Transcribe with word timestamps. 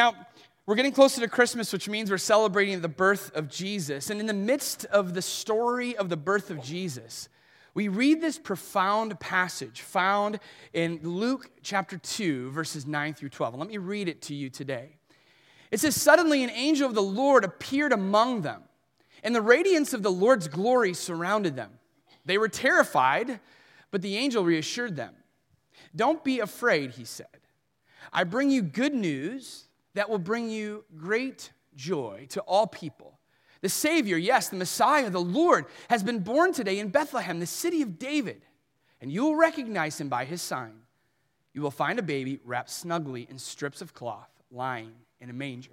Now, 0.00 0.14
we're 0.64 0.76
getting 0.76 0.92
closer 0.92 1.20
to 1.20 1.28
Christmas, 1.28 1.74
which 1.74 1.86
means 1.86 2.10
we're 2.10 2.16
celebrating 2.16 2.80
the 2.80 2.88
birth 2.88 3.36
of 3.36 3.50
Jesus. 3.50 4.08
And 4.08 4.18
in 4.18 4.24
the 4.24 4.32
midst 4.32 4.86
of 4.86 5.12
the 5.12 5.20
story 5.20 5.94
of 5.94 6.08
the 6.08 6.16
birth 6.16 6.48
of 6.48 6.62
Jesus, 6.62 7.28
we 7.74 7.88
read 7.88 8.22
this 8.22 8.38
profound 8.38 9.20
passage 9.20 9.82
found 9.82 10.40
in 10.72 11.00
Luke 11.02 11.50
chapter 11.62 11.98
2, 11.98 12.50
verses 12.50 12.86
9 12.86 13.12
through 13.12 13.28
12. 13.28 13.52
And 13.52 13.60
let 13.60 13.68
me 13.68 13.76
read 13.76 14.08
it 14.08 14.22
to 14.22 14.34
you 14.34 14.48
today. 14.48 14.96
It 15.70 15.80
says, 15.80 16.00
Suddenly 16.00 16.42
an 16.44 16.50
angel 16.50 16.88
of 16.88 16.94
the 16.94 17.02
Lord 17.02 17.44
appeared 17.44 17.92
among 17.92 18.40
them, 18.40 18.62
and 19.22 19.34
the 19.34 19.42
radiance 19.42 19.92
of 19.92 20.02
the 20.02 20.10
Lord's 20.10 20.48
glory 20.48 20.94
surrounded 20.94 21.56
them. 21.56 21.72
They 22.24 22.38
were 22.38 22.48
terrified, 22.48 23.38
but 23.90 24.00
the 24.00 24.16
angel 24.16 24.44
reassured 24.44 24.96
them. 24.96 25.12
Don't 25.94 26.24
be 26.24 26.40
afraid, 26.40 26.92
he 26.92 27.04
said. 27.04 27.26
I 28.14 28.24
bring 28.24 28.50
you 28.50 28.62
good 28.62 28.94
news 28.94 29.66
that 29.94 30.08
will 30.08 30.18
bring 30.18 30.50
you 30.50 30.84
great 30.96 31.50
joy 31.74 32.26
to 32.30 32.40
all 32.42 32.66
people. 32.66 33.18
The 33.60 33.68
Savior, 33.68 34.16
yes, 34.16 34.48
the 34.48 34.56
Messiah, 34.56 35.10
the 35.10 35.20
Lord, 35.20 35.66
has 35.88 36.02
been 36.02 36.20
born 36.20 36.52
today 36.52 36.78
in 36.78 36.88
Bethlehem, 36.88 37.40
the 37.40 37.46
city 37.46 37.82
of 37.82 37.98
David, 37.98 38.42
and 39.00 39.12
you 39.12 39.24
will 39.24 39.36
recognize 39.36 40.00
him 40.00 40.08
by 40.08 40.24
his 40.24 40.40
sign. 40.40 40.74
You 41.52 41.62
will 41.62 41.70
find 41.70 41.98
a 41.98 42.02
baby 42.02 42.40
wrapped 42.44 42.70
snugly 42.70 43.26
in 43.28 43.38
strips 43.38 43.82
of 43.82 43.92
cloth, 43.92 44.30
lying 44.50 44.92
in 45.20 45.30
a 45.30 45.34
manger. 45.34 45.72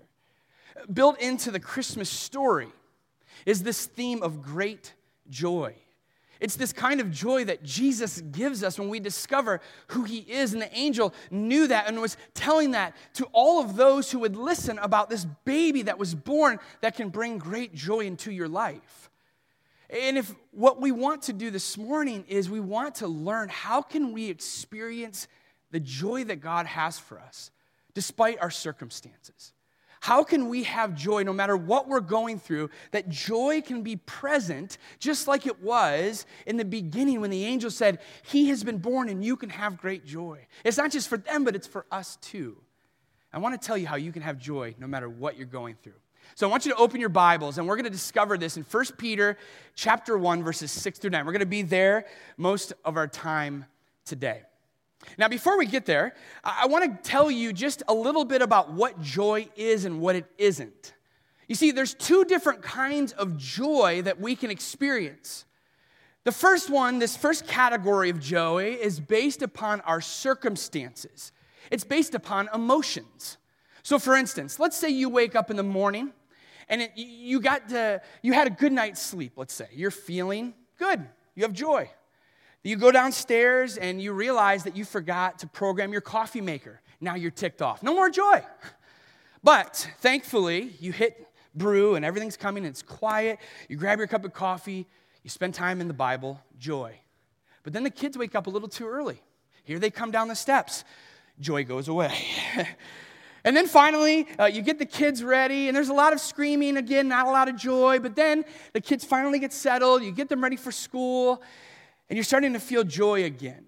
Built 0.92 1.20
into 1.20 1.52
the 1.52 1.60
Christmas 1.60 2.10
story 2.10 2.68
is 3.46 3.64
this 3.64 3.86
theme 3.86 4.22
of 4.22 4.42
great 4.42 4.94
joy. 5.30 5.76
It's 6.40 6.56
this 6.56 6.74
kind 6.74 7.02
of 7.02 7.12
joy 7.12 7.46
that 7.46 7.64
Jesus 7.64 8.22
gives 8.22 8.64
us 8.64 8.78
when 8.78 8.90
we 8.90 9.00
discover 9.00 9.62
who 9.88 10.04
he 10.04 10.20
is. 10.20 10.54
And 10.54 10.62
the 10.62 10.76
angel 10.78 11.14
knew 11.32 11.68
that 11.68 11.88
and 11.88 12.00
was 12.00 12.18
telling 12.34 12.72
that 12.72 12.96
to 13.14 13.26
all 13.32 13.62
of 13.62 13.76
those 13.76 14.12
who 14.12 14.20
would 14.20 14.36
listen 14.36 14.78
about 14.80 15.10
this 15.10 15.26
baby 15.46 15.84
that 15.84 15.98
was 15.98 16.14
born 16.16 16.60
that 16.82 16.96
can 16.96 17.10
bring 17.10 17.38
great 17.38 17.74
joy 17.74 18.02
into 18.02 18.32
your 18.32 18.48
life. 18.48 19.10
And 19.90 20.18
if 20.18 20.34
what 20.52 20.82
we 20.82 20.92
want 20.92 21.24
to 21.24 21.34
do 21.34 21.50
this 21.50 21.78
morning 21.78 22.26
is 22.28 22.50
we 22.50 22.60
want 22.60 22.96
to 22.96 23.08
learn 23.08 23.50
how 23.50 23.82
can 23.82 24.12
we 24.12 24.30
experience 24.30 25.28
the 25.72 25.80
joy 25.80 26.24
that 26.26 26.38
God 26.42 26.66
has 26.66 27.00
for 27.00 27.20
us 27.20 27.52
despite 27.94 28.40
our 28.40 28.52
circumstances. 28.52 29.54
How 30.00 30.24
can 30.24 30.50
we 30.50 30.64
have 30.64 30.96
joy 30.96 31.24
no 31.24 31.34
matter 31.34 31.58
what 31.58 31.88
we're 31.88 32.00
going 32.00 32.40
through? 32.40 32.70
That 32.92 33.10
joy 33.10 33.62
can 33.62 33.82
be 33.82 33.96
present 33.96 34.78
just 35.00 35.28
like 35.28 35.46
it 35.46 35.62
was 35.62 36.26
in 36.46 36.58
the 36.58 36.66
beginning 36.66 37.22
when 37.22 37.30
the 37.30 37.46
angel 37.46 37.72
said, 37.72 38.00
He 38.24 38.50
has 38.50 38.64
been 38.64 38.78
born 38.78 39.10
and 39.10 39.24
you 39.24 39.36
can 39.36 39.50
have 39.50 39.78
great 39.78 40.06
joy. 40.06 40.46
It's 40.64 40.78
not 40.78 40.92
just 40.92 41.08
for 41.08 41.18
them, 41.18 41.44
but 41.44 41.56
it's 41.56 41.68
for 41.68 41.86
us 41.92 42.18
too. 42.18 42.58
I 43.34 43.40
want 43.40 43.60
to 43.60 43.66
tell 43.66 43.78
you 43.78 43.88
how 43.88 43.98
you 43.98 44.12
can 44.12 44.22
have 44.22 44.38
joy 44.38 44.76
no 44.80 44.88
matter 44.88 45.10
what 45.10 45.38
you're 45.38 45.46
going 45.46 45.76
through. 45.82 45.94
So 46.36 46.48
I 46.48 46.52
want 46.52 46.66
you 46.66 46.72
to 46.72 46.78
open 46.78 47.00
your 47.00 47.10
Bibles 47.10 47.58
and 47.58 47.68
we're 47.68 47.76
going 47.76 47.86
to 47.86 47.90
discover 47.90 48.38
this 48.38 48.58
in 48.58 48.64
1 48.64 48.86
Peter 48.98 49.38
chapter 49.76 50.18
1 50.18 50.44
verses 50.44 50.72
6 50.72 51.00
through 51.00 51.12
9. 51.12 51.26
We're 51.26 51.32
going 51.32 51.40
to 51.40 51.46
be 51.46 51.62
there 51.62 52.06
most 52.38 52.74
of 52.86 52.98
our 52.98 53.08
time 53.08 53.66
today. 54.06 54.44
Now, 55.18 55.28
before 55.28 55.58
we 55.58 55.66
get 55.66 55.86
there, 55.86 56.16
I 56.44 56.68
want 56.68 57.04
to 57.04 57.10
tell 57.10 57.32
you 57.32 57.54
just 57.54 57.84
a 57.88 57.94
little 57.94 58.26
bit 58.26 58.42
about 58.42 58.74
what 58.74 59.02
joy 59.02 59.48
is 59.56 59.86
and 59.86 60.02
what 60.02 60.16
it 60.16 60.26
isn't. 60.38 60.94
You 61.48 61.56
see, 61.56 61.72
there's 61.72 61.94
two 61.94 62.26
different 62.26 62.62
kinds 62.62 63.14
of 63.14 63.38
joy 63.38 64.02
that 64.04 64.20
we 64.20 64.36
can 64.36 64.52
experience. 64.52 65.46
The 66.24 66.32
first 66.32 66.70
one, 66.70 67.00
this 67.00 67.16
first 67.16 67.48
category 67.48 68.10
of 68.10 68.20
joy, 68.20 68.78
is 68.82 69.00
based 69.00 69.42
upon 69.42 69.82
our 69.82 70.02
circumstances, 70.02 71.32
it's 71.72 71.84
based 71.84 72.16
upon 72.16 72.50
emotions. 72.54 73.38
So, 73.84 74.00
for 74.00 74.18
instance, 74.18 74.60
let's 74.60 74.76
say 74.76 74.90
you 74.90 75.08
wake 75.08 75.36
up 75.36 75.50
in 75.50 75.56
the 75.56 75.64
morning 75.64 76.12
and 76.68 76.82
it, 76.82 76.92
you, 76.98 77.40
got 77.40 77.70
to, 77.70 78.02
you 78.22 78.34
had 78.34 78.48
a 78.48 78.50
good 78.50 78.74
night's 78.74 79.02
sleep, 79.02 79.34
let's 79.38 79.54
say. 79.54 79.68
You're 79.72 79.92
feeling 79.92 80.54
good, 80.78 81.08
you 81.36 81.44
have 81.44 81.54
joy. 81.54 81.90
You 82.68 82.76
go 82.76 82.92
downstairs 82.92 83.78
and 83.78 84.02
you 84.02 84.12
realize 84.12 84.66
that 84.66 84.76
you 84.76 84.84
forgot 84.84 85.40
to 85.40 85.48
program 85.48 85.94
your 85.94 86.02
coffee 86.02 86.42
maker. 86.42 86.82
Now 87.00 87.16
you're 87.16 87.32
ticked 87.32 87.62
off. 87.62 87.82
No 87.82 87.94
more 87.94 88.10
joy. 88.10 88.44
But 89.42 89.90
thankfully, 90.00 90.74
you 90.82 90.92
hit 90.92 91.30
brew 91.56 91.96
and 91.96 92.04
everything's 92.04 92.36
coming 92.36 92.66
and 92.66 92.72
it's 92.72 92.82
quiet. 92.82 93.40
You 93.70 93.78
grab 93.78 94.00
your 94.00 94.08
cup 94.08 94.26
of 94.26 94.34
coffee, 94.34 94.86
you 95.24 95.30
spend 95.30 95.54
time 95.54 95.80
in 95.80 95.88
the 95.88 95.94
Bible, 95.94 96.42
joy. 96.60 97.00
But 97.64 97.72
then 97.72 97.84
the 97.84 97.90
kids 97.90 98.18
wake 98.18 98.36
up 98.36 98.48
a 98.48 98.50
little 98.50 98.68
too 98.68 98.86
early. 98.86 99.22
Here 99.64 99.80
they 99.80 99.90
come 99.90 100.12
down 100.12 100.28
the 100.28 100.36
steps. 100.36 100.84
Joy 101.40 101.64
goes 101.64 101.88
away. 101.88 102.14
and 103.46 103.56
then 103.56 103.68
finally, 103.68 104.28
uh, 104.38 104.46
you 104.46 104.62
get 104.62 104.78
the 104.78 104.86
kids 104.86 105.24
ready, 105.24 105.70
and 105.70 105.78
there's 105.78 105.88
a 105.88 105.94
lot 105.94 106.12
of 106.12 106.20
screaming 106.20 106.76
again, 106.76 107.08
not 107.08 107.28
a 107.28 107.32
lot 107.32 107.48
of 107.48 107.56
joy. 107.56 108.00
But 108.00 108.18
then 108.18 108.44
the 108.74 108.82
kids 108.82 109.06
finally 109.06 109.40
get 109.40 109.54
settled, 109.54 110.04
you 110.04 110.12
get 110.12 110.28
them 110.28 110.44
ready 110.44 110.58
for 110.58 110.74
school, 110.74 111.42
and 112.10 112.18
you're 112.18 112.24
starting 112.24 112.54
to 112.54 112.60
feel 112.60 112.84
joy 112.84 113.24
again. 113.26 113.66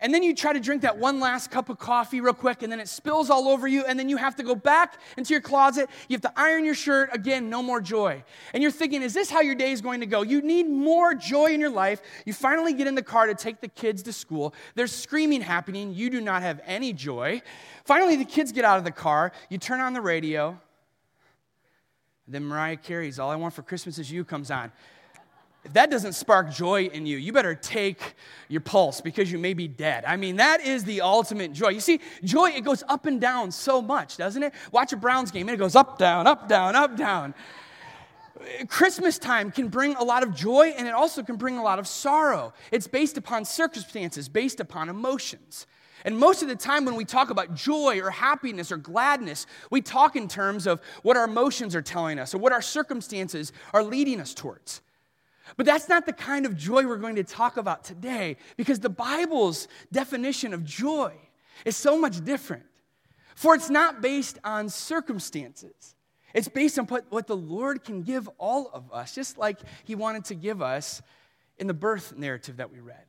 And 0.00 0.12
then 0.12 0.22
you 0.22 0.34
try 0.34 0.52
to 0.52 0.60
drink 0.60 0.82
that 0.82 0.98
one 0.98 1.18
last 1.18 1.50
cup 1.50 1.70
of 1.70 1.78
coffee 1.78 2.20
real 2.20 2.34
quick, 2.34 2.62
and 2.62 2.70
then 2.70 2.78
it 2.78 2.88
spills 2.88 3.30
all 3.30 3.48
over 3.48 3.66
you, 3.66 3.84
and 3.84 3.98
then 3.98 4.10
you 4.10 4.18
have 4.18 4.36
to 4.36 4.42
go 4.42 4.54
back 4.54 5.00
into 5.16 5.32
your 5.32 5.40
closet. 5.40 5.88
You 6.08 6.14
have 6.14 6.20
to 6.22 6.32
iron 6.36 6.64
your 6.64 6.74
shirt. 6.74 7.08
Again, 7.12 7.48
no 7.48 7.62
more 7.62 7.80
joy. 7.80 8.22
And 8.52 8.62
you're 8.62 8.72
thinking, 8.72 9.02
is 9.02 9.14
this 9.14 9.30
how 9.30 9.40
your 9.40 9.54
day 9.54 9.72
is 9.72 9.80
going 9.80 10.00
to 10.00 10.06
go? 10.06 10.20
You 10.20 10.42
need 10.42 10.68
more 10.68 11.14
joy 11.14 11.52
in 11.52 11.60
your 11.60 11.70
life. 11.70 12.02
You 12.26 12.34
finally 12.34 12.74
get 12.74 12.86
in 12.86 12.96
the 12.96 13.02
car 13.02 13.26
to 13.26 13.34
take 13.34 13.62
the 13.62 13.68
kids 13.68 14.02
to 14.02 14.12
school. 14.12 14.52
There's 14.74 14.92
screaming 14.92 15.40
happening. 15.40 15.94
You 15.94 16.10
do 16.10 16.20
not 16.20 16.42
have 16.42 16.60
any 16.66 16.92
joy. 16.92 17.40
Finally, 17.86 18.16
the 18.16 18.26
kids 18.26 18.52
get 18.52 18.64
out 18.64 18.76
of 18.76 18.84
the 18.84 18.90
car. 18.92 19.32
You 19.48 19.56
turn 19.56 19.80
on 19.80 19.94
the 19.94 20.02
radio. 20.02 20.60
Then 22.28 22.44
Mariah 22.44 22.76
Carey's 22.76 23.18
All 23.18 23.30
I 23.30 23.36
Want 23.36 23.54
for 23.54 23.62
Christmas 23.62 23.98
Is 23.98 24.10
You 24.10 24.24
comes 24.24 24.50
on. 24.50 24.72
If 25.64 25.72
that 25.72 25.90
doesn't 25.90 26.12
spark 26.12 26.50
joy 26.50 26.84
in 26.86 27.06
you, 27.06 27.16
you 27.16 27.32
better 27.32 27.54
take 27.54 28.14
your 28.48 28.60
pulse 28.60 29.00
because 29.00 29.32
you 29.32 29.38
may 29.38 29.54
be 29.54 29.66
dead. 29.66 30.04
I 30.06 30.16
mean, 30.16 30.36
that 30.36 30.60
is 30.60 30.84
the 30.84 31.00
ultimate 31.00 31.52
joy. 31.52 31.68
You 31.70 31.80
see, 31.80 32.00
joy, 32.22 32.50
it 32.50 32.64
goes 32.64 32.82
up 32.88 33.06
and 33.06 33.20
down 33.20 33.50
so 33.50 33.80
much, 33.80 34.18
doesn't 34.18 34.42
it? 34.42 34.52
Watch 34.72 34.92
a 34.92 34.96
Browns 34.96 35.30
game 35.30 35.48
and 35.48 35.54
it 35.54 35.58
goes 35.58 35.74
up, 35.74 35.98
down, 35.98 36.26
up, 36.26 36.48
down, 36.48 36.76
up, 36.76 36.96
down. 36.96 37.34
Christmas 38.68 39.18
time 39.18 39.50
can 39.50 39.68
bring 39.68 39.94
a 39.94 40.04
lot 40.04 40.22
of 40.22 40.34
joy 40.34 40.74
and 40.76 40.86
it 40.86 40.92
also 40.92 41.22
can 41.22 41.36
bring 41.36 41.56
a 41.56 41.62
lot 41.62 41.78
of 41.78 41.86
sorrow. 41.86 42.52
It's 42.70 42.86
based 42.86 43.16
upon 43.16 43.46
circumstances, 43.46 44.28
based 44.28 44.60
upon 44.60 44.90
emotions. 44.90 45.66
And 46.04 46.18
most 46.18 46.42
of 46.42 46.48
the 46.48 46.56
time, 46.56 46.84
when 46.84 46.96
we 46.96 47.06
talk 47.06 47.30
about 47.30 47.54
joy 47.54 48.00
or 48.02 48.10
happiness 48.10 48.70
or 48.70 48.76
gladness, 48.76 49.46
we 49.70 49.80
talk 49.80 50.16
in 50.16 50.28
terms 50.28 50.66
of 50.66 50.82
what 51.02 51.16
our 51.16 51.24
emotions 51.24 51.74
are 51.74 51.80
telling 51.80 52.18
us 52.18 52.34
or 52.34 52.38
what 52.38 52.52
our 52.52 52.60
circumstances 52.60 53.52
are 53.72 53.82
leading 53.82 54.20
us 54.20 54.34
towards. 54.34 54.82
But 55.56 55.66
that's 55.66 55.88
not 55.88 56.06
the 56.06 56.12
kind 56.12 56.46
of 56.46 56.56
joy 56.56 56.86
we're 56.86 56.96
going 56.96 57.16
to 57.16 57.24
talk 57.24 57.56
about 57.56 57.84
today 57.84 58.36
because 58.56 58.80
the 58.80 58.88
Bible's 58.88 59.68
definition 59.92 60.54
of 60.54 60.64
joy 60.64 61.12
is 61.64 61.76
so 61.76 61.98
much 61.98 62.24
different. 62.24 62.64
For 63.34 63.54
it's 63.54 63.70
not 63.70 64.00
based 64.00 64.38
on 64.44 64.68
circumstances, 64.68 65.96
it's 66.34 66.48
based 66.48 66.78
on 66.78 66.86
what 66.86 67.26
the 67.26 67.36
Lord 67.36 67.84
can 67.84 68.02
give 68.02 68.28
all 68.38 68.70
of 68.72 68.92
us, 68.92 69.14
just 69.14 69.38
like 69.38 69.58
He 69.84 69.94
wanted 69.94 70.24
to 70.26 70.34
give 70.34 70.62
us 70.62 71.02
in 71.58 71.66
the 71.66 71.74
birth 71.74 72.16
narrative 72.16 72.56
that 72.56 72.72
we 72.72 72.80
read. 72.80 73.04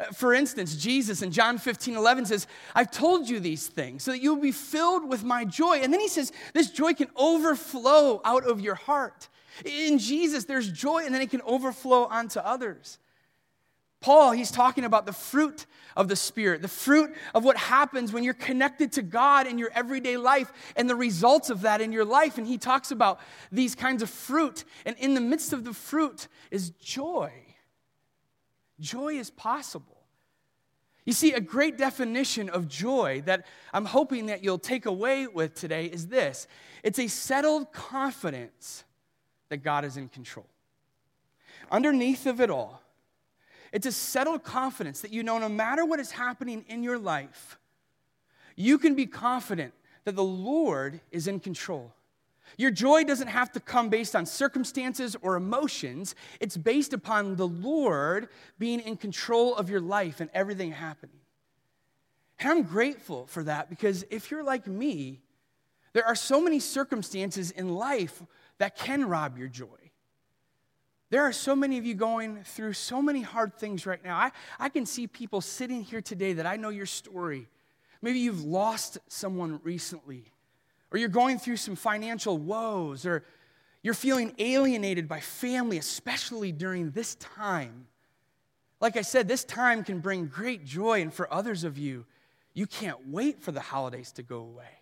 Uh, 0.00 0.04
for 0.06 0.32
instance, 0.32 0.76
Jesus 0.76 1.22
in 1.22 1.30
John 1.30 1.58
15, 1.58 1.94
11 1.94 2.26
says, 2.26 2.46
I've 2.74 2.90
told 2.90 3.28
you 3.28 3.38
these 3.38 3.66
things 3.66 4.02
so 4.02 4.12
that 4.12 4.22
you'll 4.22 4.36
be 4.36 4.52
filled 4.52 5.08
with 5.08 5.24
my 5.24 5.44
joy. 5.44 5.80
And 5.82 5.92
then 5.92 6.00
he 6.00 6.08
says, 6.08 6.32
this 6.54 6.70
joy 6.70 6.94
can 6.94 7.08
overflow 7.16 8.20
out 8.24 8.44
of 8.46 8.60
your 8.60 8.76
heart. 8.76 9.28
In 9.64 9.98
Jesus, 9.98 10.44
there's 10.44 10.70
joy, 10.70 11.04
and 11.04 11.14
then 11.14 11.22
it 11.22 11.30
can 11.30 11.42
overflow 11.42 12.04
onto 12.04 12.40
others. 12.40 12.98
Paul, 14.00 14.32
he's 14.32 14.50
talking 14.50 14.84
about 14.84 15.06
the 15.06 15.14
fruit 15.14 15.64
of 15.96 16.08
the 16.08 16.16
Spirit, 16.16 16.60
the 16.60 16.68
fruit 16.68 17.14
of 17.34 17.42
what 17.42 17.56
happens 17.56 18.12
when 18.12 18.22
you're 18.22 18.34
connected 18.34 18.92
to 18.92 19.02
God 19.02 19.46
in 19.46 19.56
your 19.56 19.70
everyday 19.74 20.18
life 20.18 20.52
and 20.76 20.90
the 20.90 20.94
results 20.94 21.48
of 21.48 21.62
that 21.62 21.80
in 21.80 21.90
your 21.90 22.04
life. 22.04 22.36
And 22.36 22.46
he 22.46 22.58
talks 22.58 22.90
about 22.90 23.18
these 23.50 23.74
kinds 23.74 24.02
of 24.02 24.10
fruit. 24.10 24.64
And 24.84 24.94
in 24.98 25.14
the 25.14 25.22
midst 25.22 25.54
of 25.54 25.64
the 25.64 25.72
fruit 25.72 26.28
is 26.50 26.68
joy. 26.70 27.32
Joy 28.78 29.14
is 29.14 29.30
possible. 29.30 29.94
You 31.06 31.14
see, 31.14 31.32
a 31.32 31.40
great 31.40 31.78
definition 31.78 32.50
of 32.50 32.68
joy 32.68 33.22
that 33.24 33.46
I'm 33.72 33.84
hoping 33.86 34.26
that 34.26 34.44
you'll 34.44 34.58
take 34.58 34.84
away 34.84 35.26
with 35.26 35.54
today 35.54 35.86
is 35.86 36.08
this 36.08 36.46
it's 36.82 36.98
a 36.98 37.08
settled 37.08 37.72
confidence 37.72 38.84
that 39.54 39.62
God 39.62 39.84
is 39.84 39.96
in 39.96 40.08
control. 40.08 40.46
Underneath 41.70 42.26
of 42.26 42.40
it 42.40 42.50
all, 42.50 42.82
it's 43.70 43.86
a 43.86 43.92
settled 43.92 44.42
confidence 44.42 45.00
that 45.02 45.12
you 45.12 45.22
know 45.22 45.38
no 45.38 45.48
matter 45.48 45.84
what 45.84 46.00
is 46.00 46.10
happening 46.10 46.64
in 46.66 46.82
your 46.82 46.98
life, 46.98 47.56
you 48.56 48.78
can 48.78 48.96
be 48.96 49.06
confident 49.06 49.72
that 50.06 50.16
the 50.16 50.24
Lord 50.24 51.00
is 51.12 51.28
in 51.28 51.38
control. 51.38 51.92
Your 52.56 52.72
joy 52.72 53.04
doesn't 53.04 53.28
have 53.28 53.52
to 53.52 53.60
come 53.60 53.90
based 53.90 54.16
on 54.16 54.26
circumstances 54.26 55.16
or 55.22 55.36
emotions. 55.36 56.16
It's 56.40 56.56
based 56.56 56.92
upon 56.92 57.36
the 57.36 57.46
Lord 57.46 58.30
being 58.58 58.80
in 58.80 58.96
control 58.96 59.54
of 59.54 59.70
your 59.70 59.80
life 59.80 60.20
and 60.20 60.30
everything 60.34 60.72
happening. 60.72 61.20
And 62.40 62.50
I'm 62.50 62.62
grateful 62.64 63.28
for 63.28 63.44
that 63.44 63.70
because 63.70 64.04
if 64.10 64.32
you're 64.32 64.42
like 64.42 64.66
me, 64.66 65.20
There 65.94 66.06
are 66.06 66.16
so 66.16 66.40
many 66.40 66.58
circumstances 66.58 67.52
in 67.52 67.68
life 67.76 68.22
that 68.58 68.76
can 68.76 69.04
rob 69.06 69.38
your 69.38 69.48
joy. 69.48 69.66
There 71.10 71.22
are 71.22 71.32
so 71.32 71.54
many 71.54 71.78
of 71.78 71.86
you 71.86 71.94
going 71.94 72.42
through 72.44 72.72
so 72.72 73.00
many 73.00 73.22
hard 73.22 73.54
things 73.56 73.86
right 73.86 74.02
now. 74.02 74.16
I, 74.16 74.32
I 74.58 74.68
can 74.68 74.86
see 74.86 75.06
people 75.06 75.40
sitting 75.40 75.82
here 75.82 76.00
today 76.00 76.32
that 76.34 76.46
I 76.46 76.56
know 76.56 76.70
your 76.70 76.86
story. 76.86 77.46
Maybe 78.02 78.18
you've 78.18 78.44
lost 78.44 78.98
someone 79.08 79.60
recently, 79.62 80.24
or 80.90 80.98
you're 80.98 81.08
going 81.08 81.38
through 81.38 81.58
some 81.58 81.76
financial 81.76 82.36
woes, 82.36 83.06
or 83.06 83.24
you're 83.82 83.94
feeling 83.94 84.34
alienated 84.38 85.06
by 85.06 85.20
family, 85.20 85.78
especially 85.78 86.52
during 86.52 86.90
this 86.90 87.14
time. 87.16 87.86
Like 88.80 88.96
I 88.96 89.02
said, 89.02 89.28
this 89.28 89.44
time 89.44 89.84
can 89.84 90.00
bring 90.00 90.26
great 90.26 90.64
joy, 90.64 91.00
and 91.00 91.12
for 91.12 91.32
others 91.32 91.64
of 91.64 91.78
you, 91.78 92.06
you 92.54 92.66
can't 92.66 93.08
wait 93.08 93.40
for 93.40 93.52
the 93.52 93.60
holidays 93.60 94.12
to 94.12 94.22
go 94.22 94.38
away. 94.38 94.80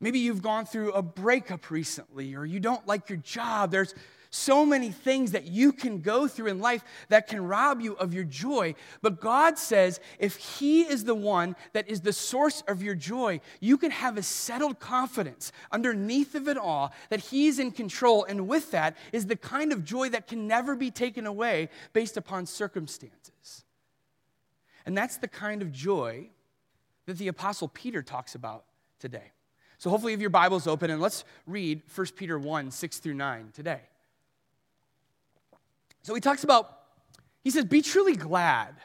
Maybe 0.00 0.18
you've 0.18 0.42
gone 0.42 0.66
through 0.66 0.92
a 0.92 1.02
breakup 1.02 1.70
recently, 1.70 2.34
or 2.34 2.44
you 2.44 2.60
don't 2.60 2.86
like 2.86 3.08
your 3.08 3.18
job. 3.18 3.70
There's 3.70 3.94
so 4.30 4.66
many 4.66 4.90
things 4.90 5.32
that 5.32 5.46
you 5.46 5.72
can 5.72 6.00
go 6.00 6.28
through 6.28 6.48
in 6.48 6.60
life 6.60 6.84
that 7.08 7.26
can 7.26 7.46
rob 7.46 7.80
you 7.80 7.94
of 7.94 8.12
your 8.12 8.24
joy. 8.24 8.74
But 9.00 9.20
God 9.20 9.58
says 9.58 10.00
if 10.18 10.36
He 10.36 10.82
is 10.82 11.04
the 11.04 11.14
one 11.14 11.56
that 11.72 11.88
is 11.88 12.02
the 12.02 12.12
source 12.12 12.62
of 12.68 12.82
your 12.82 12.94
joy, 12.94 13.40
you 13.60 13.78
can 13.78 13.90
have 13.90 14.18
a 14.18 14.22
settled 14.22 14.78
confidence 14.78 15.52
underneath 15.72 16.34
of 16.34 16.48
it 16.48 16.58
all 16.58 16.92
that 17.08 17.20
He's 17.20 17.58
in 17.58 17.70
control. 17.70 18.24
And 18.24 18.48
with 18.48 18.70
that 18.72 18.96
is 19.12 19.26
the 19.26 19.36
kind 19.36 19.72
of 19.72 19.84
joy 19.84 20.10
that 20.10 20.26
can 20.26 20.46
never 20.46 20.76
be 20.76 20.90
taken 20.90 21.26
away 21.26 21.70
based 21.92 22.16
upon 22.16 22.46
circumstances. 22.46 23.64
And 24.84 24.96
that's 24.96 25.16
the 25.16 25.28
kind 25.28 25.62
of 25.62 25.72
joy 25.72 26.28
that 27.06 27.18
the 27.18 27.28
Apostle 27.28 27.68
Peter 27.68 28.02
talks 28.02 28.34
about 28.34 28.64
today. 28.98 29.32
So 29.78 29.90
hopefully, 29.90 30.12
have 30.12 30.20
your 30.20 30.30
Bibles 30.30 30.66
open 30.66 30.90
and 30.90 31.00
let's 31.00 31.24
read 31.46 31.82
1 31.94 32.06
Peter 32.16 32.38
1 32.38 32.70
6 32.70 32.98
through 32.98 33.14
9 33.14 33.50
today. 33.52 33.80
So 36.02 36.14
he 36.14 36.20
talks 36.20 36.44
about, 36.44 36.78
he 37.42 37.50
says, 37.50 37.64
be 37.64 37.82
truly 37.82 38.14
glad. 38.14 38.76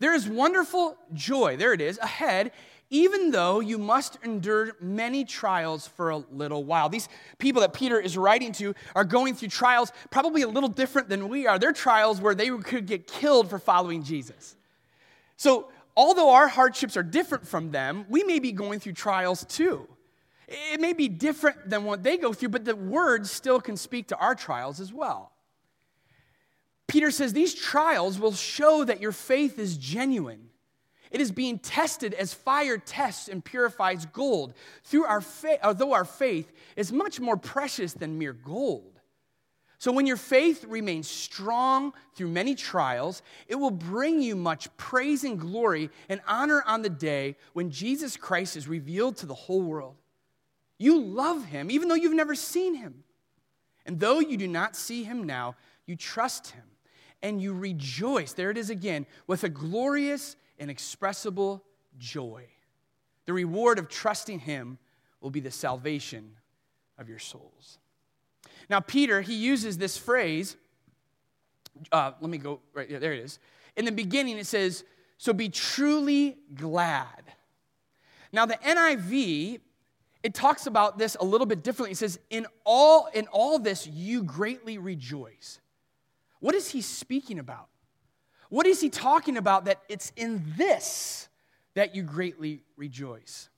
There 0.00 0.14
is 0.14 0.28
wonderful 0.28 0.96
joy, 1.14 1.56
there 1.56 1.72
it 1.72 1.80
is, 1.80 1.96
ahead, 1.98 2.50
even 2.90 3.30
though 3.30 3.60
you 3.60 3.78
must 3.78 4.18
endure 4.24 4.72
many 4.80 5.24
trials 5.24 5.86
for 5.86 6.10
a 6.10 6.16
little 6.16 6.64
while. 6.64 6.88
These 6.88 7.08
people 7.38 7.60
that 7.60 7.72
Peter 7.72 8.00
is 8.00 8.18
writing 8.18 8.50
to 8.54 8.74
are 8.96 9.04
going 9.04 9.34
through 9.34 9.50
trials 9.50 9.92
probably 10.10 10.42
a 10.42 10.48
little 10.48 10.68
different 10.68 11.08
than 11.08 11.28
we 11.28 11.46
are. 11.46 11.58
They're 11.58 11.72
trials 11.72 12.20
where 12.20 12.34
they 12.34 12.50
could 12.50 12.86
get 12.86 13.06
killed 13.06 13.48
for 13.48 13.60
following 13.60 14.02
Jesus. 14.02 14.56
So, 15.36 15.70
although 15.96 16.30
our 16.30 16.48
hardships 16.48 16.96
are 16.96 17.02
different 17.02 17.46
from 17.46 17.70
them, 17.70 18.06
we 18.08 18.24
may 18.24 18.38
be 18.38 18.52
going 18.52 18.80
through 18.80 18.94
trials 18.94 19.44
too. 19.44 19.88
It 20.48 20.80
may 20.80 20.92
be 20.92 21.08
different 21.08 21.70
than 21.70 21.84
what 21.84 22.02
they 22.02 22.16
go 22.16 22.32
through, 22.32 22.50
but 22.50 22.64
the 22.64 22.76
words 22.76 23.30
still 23.30 23.60
can 23.60 23.76
speak 23.76 24.08
to 24.08 24.16
our 24.18 24.34
trials 24.34 24.80
as 24.80 24.92
well. 24.92 25.32
Peter 26.88 27.10
says 27.10 27.32
these 27.32 27.54
trials 27.54 28.18
will 28.18 28.32
show 28.32 28.84
that 28.84 29.00
your 29.00 29.12
faith 29.12 29.58
is 29.58 29.78
genuine. 29.78 30.50
It 31.10 31.20
is 31.20 31.30
being 31.30 31.58
tested 31.58 32.14
as 32.14 32.34
fire 32.34 32.78
tests 32.78 33.28
and 33.28 33.44
purifies 33.44 34.06
gold. 34.06 34.54
Through 34.84 35.04
our 35.04 35.20
faith, 35.20 35.60
although 35.62 35.92
our 35.92 36.04
faith 36.04 36.52
is 36.76 36.92
much 36.92 37.20
more 37.20 37.36
precious 37.36 37.92
than 37.92 38.18
mere 38.18 38.32
gold. 38.32 39.00
So 39.82 39.90
when 39.90 40.06
your 40.06 40.16
faith 40.16 40.64
remains 40.68 41.08
strong 41.08 41.92
through 42.14 42.28
many 42.28 42.54
trials, 42.54 43.20
it 43.48 43.56
will 43.56 43.72
bring 43.72 44.22
you 44.22 44.36
much 44.36 44.68
praise 44.76 45.24
and 45.24 45.36
glory 45.36 45.90
and 46.08 46.20
honor 46.28 46.62
on 46.68 46.82
the 46.82 46.88
day 46.88 47.34
when 47.52 47.68
Jesus 47.68 48.16
Christ 48.16 48.56
is 48.56 48.68
revealed 48.68 49.16
to 49.16 49.26
the 49.26 49.34
whole 49.34 49.60
world. 49.60 49.96
You 50.78 51.02
love 51.02 51.46
him 51.46 51.68
even 51.68 51.88
though 51.88 51.96
you've 51.96 52.14
never 52.14 52.36
seen 52.36 52.76
him. 52.76 53.02
And 53.84 53.98
though 53.98 54.20
you 54.20 54.36
do 54.36 54.46
not 54.46 54.76
see 54.76 55.02
him 55.02 55.24
now, 55.24 55.56
you 55.84 55.96
trust 55.96 56.52
him 56.52 56.62
and 57.20 57.42
you 57.42 57.52
rejoice, 57.52 58.34
there 58.34 58.52
it 58.52 58.58
is 58.58 58.70
again, 58.70 59.04
with 59.26 59.42
a 59.42 59.48
glorious, 59.48 60.36
inexpressible 60.60 61.64
joy. 61.98 62.46
The 63.26 63.32
reward 63.32 63.80
of 63.80 63.88
trusting 63.88 64.38
Him 64.38 64.78
will 65.20 65.30
be 65.30 65.40
the 65.40 65.50
salvation 65.50 66.36
of 66.98 67.08
your 67.08 67.18
souls. 67.18 67.78
Now, 68.72 68.80
Peter, 68.80 69.20
he 69.20 69.34
uses 69.34 69.76
this 69.76 69.98
phrase. 69.98 70.56
Uh, 71.92 72.12
let 72.22 72.30
me 72.30 72.38
go 72.38 72.60
right 72.72 72.88
there, 72.88 72.98
there 72.98 73.12
it 73.12 73.18
is. 73.18 73.38
In 73.76 73.84
the 73.84 73.92
beginning, 73.92 74.38
it 74.38 74.46
says, 74.46 74.82
So 75.18 75.34
be 75.34 75.50
truly 75.50 76.38
glad. 76.54 77.22
Now, 78.32 78.46
the 78.46 78.54
NIV, 78.54 79.60
it 80.22 80.32
talks 80.32 80.66
about 80.66 80.96
this 80.96 81.18
a 81.20 81.22
little 81.22 81.46
bit 81.46 81.62
differently. 81.62 81.92
It 81.92 81.98
says, 81.98 82.18
In 82.30 82.46
all, 82.64 83.10
in 83.12 83.26
all 83.26 83.58
this, 83.58 83.86
you 83.86 84.22
greatly 84.22 84.78
rejoice. 84.78 85.60
What 86.40 86.54
is 86.54 86.70
he 86.70 86.80
speaking 86.80 87.38
about? 87.38 87.68
What 88.48 88.66
is 88.66 88.80
he 88.80 88.88
talking 88.88 89.36
about 89.36 89.66
that 89.66 89.82
it's 89.90 90.14
in 90.16 90.42
this 90.56 91.28
that 91.74 91.94
you 91.94 92.04
greatly 92.04 92.62
rejoice? 92.78 93.50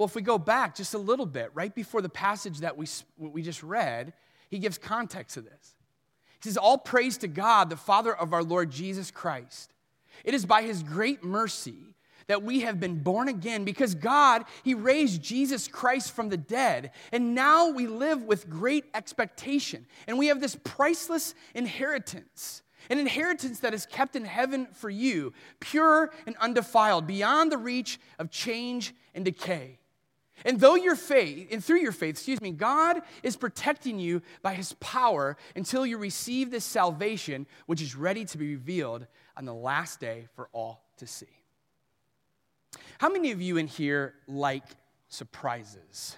Well, 0.00 0.06
if 0.06 0.14
we 0.14 0.22
go 0.22 0.38
back 0.38 0.76
just 0.76 0.94
a 0.94 0.98
little 0.98 1.26
bit, 1.26 1.50
right 1.52 1.74
before 1.74 2.00
the 2.00 2.08
passage 2.08 2.60
that 2.60 2.78
we, 2.78 2.86
we 3.18 3.42
just 3.42 3.62
read, 3.62 4.14
he 4.48 4.58
gives 4.58 4.78
context 4.78 5.34
to 5.34 5.42
this. 5.42 5.74
He 6.42 6.48
says, 6.48 6.56
All 6.56 6.78
praise 6.78 7.18
to 7.18 7.28
God, 7.28 7.68
the 7.68 7.76
Father 7.76 8.16
of 8.16 8.32
our 8.32 8.42
Lord 8.42 8.70
Jesus 8.70 9.10
Christ. 9.10 9.74
It 10.24 10.32
is 10.32 10.46
by 10.46 10.62
his 10.62 10.82
great 10.82 11.22
mercy 11.22 11.94
that 12.28 12.42
we 12.42 12.60
have 12.60 12.80
been 12.80 13.00
born 13.00 13.28
again 13.28 13.66
because 13.66 13.94
God, 13.94 14.46
He 14.64 14.72
raised 14.72 15.20
Jesus 15.20 15.68
Christ 15.68 16.12
from 16.12 16.30
the 16.30 16.38
dead. 16.38 16.92
And 17.12 17.34
now 17.34 17.68
we 17.68 17.86
live 17.86 18.22
with 18.22 18.48
great 18.48 18.86
expectation. 18.94 19.84
And 20.06 20.18
we 20.18 20.28
have 20.28 20.40
this 20.40 20.56
priceless 20.64 21.34
inheritance 21.54 22.62
an 22.88 22.98
inheritance 22.98 23.60
that 23.60 23.74
is 23.74 23.84
kept 23.84 24.16
in 24.16 24.24
heaven 24.24 24.66
for 24.72 24.88
you, 24.88 25.34
pure 25.60 26.10
and 26.26 26.34
undefiled, 26.38 27.06
beyond 27.06 27.52
the 27.52 27.58
reach 27.58 28.00
of 28.18 28.30
change 28.30 28.94
and 29.14 29.22
decay. 29.26 29.79
And 30.44 30.58
though 30.58 30.74
your 30.74 30.96
faith, 30.96 31.48
and 31.50 31.64
through 31.64 31.80
your 31.80 31.92
faith, 31.92 32.16
excuse 32.16 32.40
me, 32.40 32.50
God 32.50 33.00
is 33.22 33.36
protecting 33.36 33.98
you 33.98 34.22
by 34.42 34.54
his 34.54 34.72
power 34.74 35.36
until 35.54 35.84
you 35.84 35.98
receive 35.98 36.50
this 36.50 36.64
salvation, 36.64 37.46
which 37.66 37.82
is 37.82 37.94
ready 37.94 38.24
to 38.26 38.38
be 38.38 38.54
revealed 38.54 39.06
on 39.36 39.44
the 39.44 39.54
last 39.54 40.00
day 40.00 40.28
for 40.34 40.48
all 40.52 40.84
to 40.98 41.06
see. 41.06 41.26
How 42.98 43.08
many 43.08 43.30
of 43.30 43.40
you 43.40 43.56
in 43.56 43.66
here 43.66 44.14
like 44.26 44.64
surprises? 45.08 46.16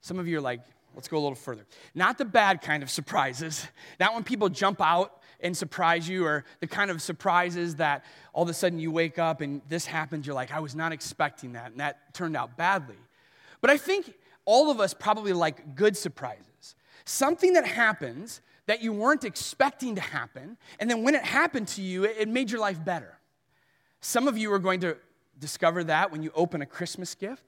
Some 0.00 0.18
of 0.18 0.26
you 0.26 0.38
are 0.38 0.42
like, 0.42 0.60
let's 0.94 1.08
go 1.08 1.18
a 1.18 1.20
little 1.20 1.34
further. 1.34 1.66
Not 1.94 2.18
the 2.18 2.24
bad 2.24 2.62
kind 2.62 2.82
of 2.82 2.90
surprises, 2.90 3.66
not 4.00 4.14
when 4.14 4.24
people 4.24 4.48
jump 4.48 4.80
out 4.80 5.17
and 5.40 5.56
surprise 5.56 6.08
you, 6.08 6.24
or 6.24 6.44
the 6.60 6.66
kind 6.66 6.90
of 6.90 7.00
surprises 7.00 7.76
that 7.76 8.04
all 8.32 8.42
of 8.42 8.48
a 8.48 8.54
sudden 8.54 8.78
you 8.78 8.90
wake 8.90 9.18
up 9.18 9.40
and 9.40 9.62
this 9.68 9.86
happens, 9.86 10.26
you're 10.26 10.34
like, 10.34 10.52
I 10.52 10.60
was 10.60 10.74
not 10.74 10.92
expecting 10.92 11.52
that, 11.52 11.70
and 11.70 11.80
that 11.80 12.12
turned 12.14 12.36
out 12.36 12.56
badly. 12.56 12.96
But 13.60 13.70
I 13.70 13.76
think 13.76 14.14
all 14.44 14.70
of 14.70 14.80
us 14.80 14.94
probably 14.94 15.32
like 15.32 15.76
good 15.76 15.96
surprises. 15.96 16.74
Something 17.04 17.52
that 17.54 17.66
happens 17.66 18.40
that 18.66 18.82
you 18.82 18.92
weren't 18.92 19.24
expecting 19.24 19.94
to 19.94 20.00
happen, 20.00 20.56
and 20.78 20.90
then 20.90 21.02
when 21.02 21.14
it 21.14 21.24
happened 21.24 21.68
to 21.68 21.82
you, 21.82 22.04
it 22.04 22.28
made 22.28 22.50
your 22.50 22.60
life 22.60 22.84
better. 22.84 23.18
Some 24.00 24.28
of 24.28 24.36
you 24.36 24.52
are 24.52 24.58
going 24.58 24.80
to 24.80 24.96
discover 25.38 25.84
that 25.84 26.12
when 26.12 26.22
you 26.22 26.30
open 26.34 26.62
a 26.62 26.66
Christmas 26.66 27.14
gift, 27.14 27.44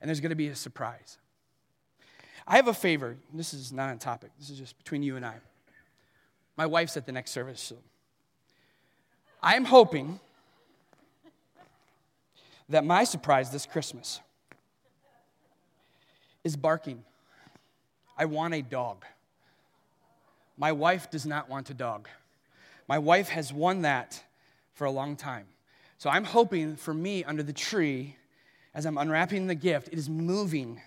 and 0.00 0.08
there's 0.08 0.20
going 0.20 0.30
to 0.30 0.36
be 0.36 0.48
a 0.48 0.56
surprise. 0.56 1.18
I 2.46 2.56
have 2.56 2.68
a 2.68 2.74
favor. 2.74 3.16
This 3.32 3.52
is 3.52 3.72
not 3.72 3.90
on 3.90 3.98
topic, 3.98 4.30
this 4.38 4.50
is 4.50 4.58
just 4.58 4.76
between 4.78 5.02
you 5.02 5.16
and 5.16 5.24
I. 5.24 5.36
My 6.60 6.66
wife's 6.66 6.98
at 6.98 7.06
the 7.06 7.12
next 7.12 7.30
service, 7.30 7.58
so 7.58 7.76
I 9.42 9.54
am 9.56 9.64
hoping 9.64 10.20
that 12.68 12.84
my 12.84 13.04
surprise 13.04 13.50
this 13.50 13.64
Christmas 13.64 14.20
is 16.44 16.56
barking. 16.56 17.02
I 18.18 18.26
want 18.26 18.52
a 18.52 18.60
dog. 18.60 19.06
My 20.58 20.70
wife 20.72 21.10
does 21.10 21.24
not 21.24 21.48
want 21.48 21.70
a 21.70 21.74
dog. 21.74 22.08
My 22.86 22.98
wife 22.98 23.30
has 23.30 23.54
won 23.54 23.80
that 23.80 24.22
for 24.74 24.84
a 24.84 24.90
long 24.90 25.16
time. 25.16 25.46
So 25.96 26.10
I'm 26.10 26.24
hoping 26.24 26.76
for 26.76 26.92
me 26.92 27.24
under 27.24 27.42
the 27.42 27.54
tree, 27.54 28.16
as 28.74 28.84
I'm 28.84 28.98
unwrapping 28.98 29.46
the 29.46 29.54
gift, 29.54 29.88
it 29.88 29.98
is 29.98 30.10
moving 30.10 30.82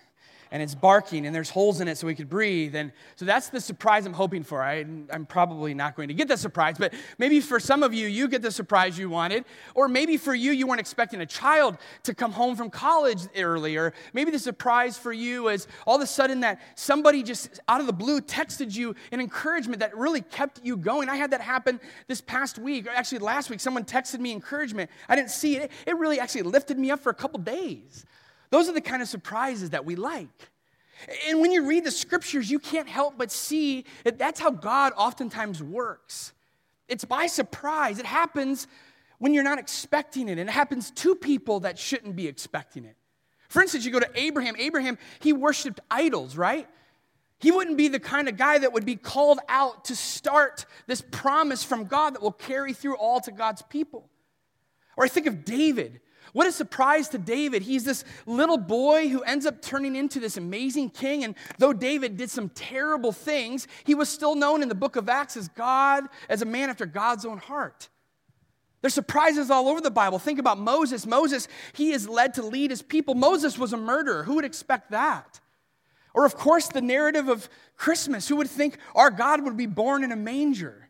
and 0.54 0.62
it's 0.62 0.76
barking 0.76 1.26
and 1.26 1.34
there's 1.34 1.50
holes 1.50 1.80
in 1.80 1.88
it 1.88 1.98
so 1.98 2.06
we 2.06 2.14
could 2.14 2.30
breathe. 2.30 2.76
And 2.76 2.92
so 3.16 3.24
that's 3.24 3.48
the 3.48 3.60
surprise 3.60 4.06
I'm 4.06 4.12
hoping 4.12 4.44
for. 4.44 4.62
I, 4.62 4.86
am 5.10 5.26
probably 5.28 5.74
not 5.74 5.96
going 5.96 6.06
to 6.06 6.14
get 6.14 6.28
the 6.28 6.36
surprise, 6.36 6.76
but 6.78 6.94
maybe 7.18 7.40
for 7.40 7.58
some 7.58 7.82
of 7.82 7.92
you, 7.92 8.06
you 8.06 8.28
get 8.28 8.40
the 8.40 8.52
surprise 8.52 8.96
you 8.96 9.10
wanted. 9.10 9.46
Or 9.74 9.88
maybe 9.88 10.16
for 10.16 10.32
you, 10.32 10.52
you 10.52 10.68
weren't 10.68 10.78
expecting 10.78 11.20
a 11.22 11.26
child 11.26 11.76
to 12.04 12.14
come 12.14 12.30
home 12.30 12.54
from 12.54 12.70
college 12.70 13.22
earlier. 13.36 13.92
Maybe 14.12 14.30
the 14.30 14.38
surprise 14.38 14.96
for 14.96 15.12
you 15.12 15.48
is 15.48 15.66
all 15.88 15.96
of 15.96 16.02
a 16.02 16.06
sudden 16.06 16.38
that 16.40 16.60
somebody 16.76 17.24
just 17.24 17.58
out 17.66 17.80
of 17.80 17.88
the 17.88 17.92
blue 17.92 18.20
texted 18.20 18.76
you 18.76 18.94
an 19.10 19.20
encouragement 19.20 19.80
that 19.80 19.96
really 19.98 20.20
kept 20.20 20.60
you 20.62 20.76
going. 20.76 21.08
I 21.08 21.16
had 21.16 21.32
that 21.32 21.40
happen 21.40 21.80
this 22.06 22.20
past 22.20 22.60
week, 22.60 22.86
or 22.86 22.90
actually 22.90 23.18
last 23.18 23.50
week. 23.50 23.58
Someone 23.58 23.84
texted 23.84 24.20
me 24.20 24.30
encouragement. 24.30 24.88
I 25.08 25.16
didn't 25.16 25.32
see 25.32 25.56
it. 25.56 25.72
It 25.84 25.96
really 25.96 26.20
actually 26.20 26.42
lifted 26.42 26.78
me 26.78 26.92
up 26.92 27.00
for 27.00 27.10
a 27.10 27.14
couple 27.14 27.40
days. 27.40 28.06
Those 28.54 28.68
are 28.68 28.72
the 28.72 28.80
kind 28.80 29.02
of 29.02 29.08
surprises 29.08 29.70
that 29.70 29.84
we 29.84 29.96
like. 29.96 30.48
And 31.26 31.40
when 31.40 31.50
you 31.50 31.66
read 31.66 31.82
the 31.82 31.90
scriptures, 31.90 32.48
you 32.48 32.60
can't 32.60 32.88
help 32.88 33.18
but 33.18 33.32
see 33.32 33.84
that 34.04 34.16
that's 34.16 34.38
how 34.38 34.52
God 34.52 34.92
oftentimes 34.96 35.60
works. 35.60 36.32
It's 36.86 37.04
by 37.04 37.26
surprise. 37.26 37.98
It 37.98 38.06
happens 38.06 38.68
when 39.18 39.34
you're 39.34 39.42
not 39.42 39.58
expecting 39.58 40.28
it, 40.28 40.38
and 40.38 40.48
it 40.48 40.52
happens 40.52 40.92
to 40.92 41.16
people 41.16 41.58
that 41.60 41.80
shouldn't 41.80 42.14
be 42.14 42.28
expecting 42.28 42.84
it. 42.84 42.94
For 43.48 43.60
instance, 43.60 43.84
you 43.84 43.90
go 43.90 43.98
to 43.98 44.10
Abraham. 44.14 44.54
Abraham, 44.56 44.98
he 45.18 45.32
worshiped 45.32 45.80
idols, 45.90 46.36
right? 46.36 46.68
He 47.40 47.50
wouldn't 47.50 47.76
be 47.76 47.88
the 47.88 47.98
kind 47.98 48.28
of 48.28 48.36
guy 48.36 48.58
that 48.58 48.72
would 48.72 48.84
be 48.84 48.94
called 48.94 49.40
out 49.48 49.86
to 49.86 49.96
start 49.96 50.64
this 50.86 51.00
promise 51.00 51.64
from 51.64 51.86
God 51.86 52.14
that 52.14 52.22
will 52.22 52.30
carry 52.30 52.72
through 52.72 52.98
all 52.98 53.18
to 53.22 53.32
God's 53.32 53.62
people. 53.62 54.08
Or 54.96 55.04
I 55.04 55.08
think 55.08 55.26
of 55.26 55.44
David. 55.44 56.00
What 56.34 56.48
a 56.48 56.52
surprise 56.52 57.08
to 57.10 57.18
David. 57.18 57.62
He's 57.62 57.84
this 57.84 58.02
little 58.26 58.58
boy 58.58 59.08
who 59.08 59.22
ends 59.22 59.46
up 59.46 59.62
turning 59.62 59.94
into 59.94 60.18
this 60.18 60.36
amazing 60.36 60.90
king. 60.90 61.22
And 61.22 61.36
though 61.58 61.72
David 61.72 62.16
did 62.16 62.28
some 62.28 62.48
terrible 62.48 63.12
things, 63.12 63.68
he 63.84 63.94
was 63.94 64.08
still 64.08 64.34
known 64.34 64.60
in 64.60 64.68
the 64.68 64.74
book 64.74 64.96
of 64.96 65.08
Acts 65.08 65.36
as 65.36 65.46
God, 65.46 66.04
as 66.28 66.42
a 66.42 66.44
man 66.44 66.70
after 66.70 66.86
God's 66.86 67.24
own 67.24 67.38
heart. 67.38 67.88
There's 68.80 68.94
surprises 68.94 69.48
all 69.48 69.68
over 69.68 69.80
the 69.80 69.92
Bible. 69.92 70.18
Think 70.18 70.40
about 70.40 70.58
Moses. 70.58 71.06
Moses, 71.06 71.46
he 71.72 71.92
is 71.92 72.08
led 72.08 72.34
to 72.34 72.42
lead 72.42 72.72
his 72.72 72.82
people. 72.82 73.14
Moses 73.14 73.56
was 73.56 73.72
a 73.72 73.76
murderer. 73.76 74.24
Who 74.24 74.34
would 74.34 74.44
expect 74.44 74.90
that? 74.90 75.38
Or, 76.14 76.26
of 76.26 76.34
course, 76.34 76.66
the 76.66 76.82
narrative 76.82 77.28
of 77.28 77.48
Christmas. 77.76 78.26
Who 78.26 78.34
would 78.36 78.50
think 78.50 78.78
our 78.96 79.12
God 79.12 79.44
would 79.44 79.56
be 79.56 79.66
born 79.66 80.02
in 80.02 80.10
a 80.10 80.16
manger? 80.16 80.88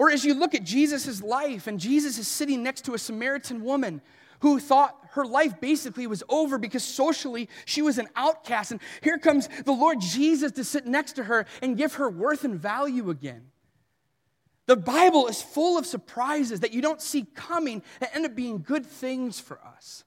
Or 0.00 0.10
as 0.10 0.24
you 0.24 0.34
look 0.34 0.52
at 0.52 0.64
Jesus' 0.64 1.22
life, 1.22 1.68
and 1.68 1.78
Jesus 1.78 2.18
is 2.18 2.26
sitting 2.26 2.64
next 2.64 2.86
to 2.86 2.94
a 2.94 2.98
Samaritan 2.98 3.62
woman 3.62 4.02
who 4.44 4.60
thought 4.60 4.94
her 5.12 5.24
life 5.24 5.58
basically 5.58 6.06
was 6.06 6.22
over 6.28 6.58
because 6.58 6.84
socially 6.84 7.48
she 7.64 7.80
was 7.80 7.96
an 7.96 8.08
outcast. 8.14 8.72
And 8.72 8.80
here 9.00 9.16
comes 9.16 9.48
the 9.64 9.72
Lord 9.72 10.02
Jesus 10.02 10.52
to 10.52 10.64
sit 10.64 10.84
next 10.86 11.14
to 11.14 11.24
her 11.24 11.46
and 11.62 11.78
give 11.78 11.94
her 11.94 12.10
worth 12.10 12.44
and 12.44 12.60
value 12.60 13.08
again. 13.08 13.46
The 14.66 14.76
Bible 14.76 15.28
is 15.28 15.40
full 15.40 15.78
of 15.78 15.86
surprises 15.86 16.60
that 16.60 16.74
you 16.74 16.82
don't 16.82 17.00
see 17.00 17.22
coming 17.34 17.82
that 18.00 18.14
end 18.14 18.26
up 18.26 18.34
being 18.34 18.60
good 18.60 18.84
things 18.84 19.40
for 19.40 19.58
us. 19.64 20.04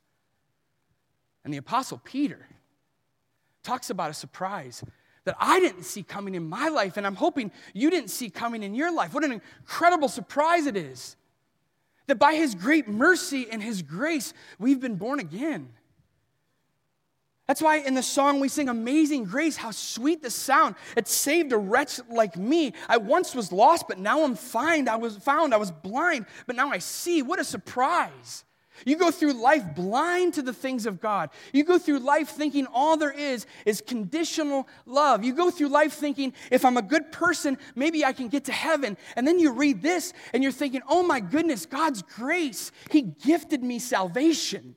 And 1.44 1.52
the 1.52 1.58
Apostle 1.58 2.00
Peter 2.04 2.46
talks 3.64 3.90
about 3.90 4.12
a 4.12 4.14
surprise 4.14 4.84
that 5.24 5.36
I 5.40 5.60
didn't 5.60 5.84
see 5.84 6.04
coming 6.04 6.36
in 6.36 6.48
my 6.48 6.68
life, 6.68 6.96
and 6.96 7.08
I'm 7.08 7.16
hoping 7.16 7.52
you 7.74 7.90
didn't 7.90 8.12
see 8.12 8.30
coming 8.30 8.62
in 8.62 8.76
your 8.76 8.94
life. 8.94 9.16
What 9.16 9.24
an 9.24 9.32
incredible 9.32 10.10
surprise 10.10 10.68
it 10.68 10.78
is 10.78 11.16
that 12.08 12.20
by 12.20 12.36
His 12.36 12.56
great 12.56 12.88
mercy 12.88 13.48
and 13.52 13.62
His 13.62 13.82
grace, 13.82 14.34
we've 14.60 14.80
been 14.80 14.96
born 14.96 15.20
again. 15.20 15.70
That's 17.48 17.62
why 17.62 17.78
in 17.78 17.94
the 17.94 18.04
song 18.04 18.42
we 18.42 18.50
sing 18.50 18.68
Amazing 18.68 19.24
Grace, 19.24 19.56
how 19.56 19.72
sweet 19.72 20.22
the 20.22 20.30
sound. 20.30 20.76
It 20.98 21.08
saved 21.08 21.54
a 21.54 21.58
wretch 21.58 22.02
like 22.10 22.36
me. 22.36 22.74
I 22.90 22.98
once 22.98 23.34
was 23.34 23.54
lost, 23.54 23.88
but 23.88 23.98
now 23.98 24.24
I'm 24.24 24.36
found. 24.36 24.90
I 24.90 24.98
was 24.98 25.16
found. 25.16 25.54
I 25.54 25.58
was 25.58 25.72
blind, 25.72 26.26
but 26.46 26.58
now 26.58 26.70
I 26.70 26.80
see. 26.80 27.22
What 27.22 27.40
a 27.40 27.46
surprise. 27.46 28.44
You 28.86 28.98
go 28.98 29.12
through 29.12 29.34
life 29.34 29.64
blind 29.76 30.36
to 30.36 30.42
the 30.42 30.54
things 30.54 30.86
of 30.86 31.00
God. 31.00 31.30
You 31.54 31.64
go 31.64 31.78
through 31.78 32.00
life 32.00 32.30
thinking 32.30 32.68
all 32.68 32.98
there 32.98 33.12
is 33.12 33.46
is 33.66 33.82
conditional 33.82 34.68
love. 34.86 35.24
You 35.24 35.34
go 35.34 35.50
through 35.50 35.70
life 35.70 35.94
thinking, 35.94 36.34
if 36.52 36.64
I'm 36.64 36.78
a 36.78 36.82
good 36.82 37.12
person, 37.12 37.58
maybe 37.76 38.06
I 38.06 38.14
can 38.14 38.28
get 38.28 38.46
to 38.46 38.52
heaven. 38.52 38.98
And 39.16 39.28
then 39.28 39.40
you 39.40 39.52
read 39.52 39.82
this 39.82 40.14
and 40.34 40.44
you're 40.44 40.52
thinking, 40.52 40.82
oh 40.88 41.04
my 41.04 41.20
goodness, 41.20 41.66
God's 41.66 42.02
grace. 42.02 42.72
He 42.92 43.02
gifted 43.02 43.64
me 43.64 43.80
salvation. 43.80 44.76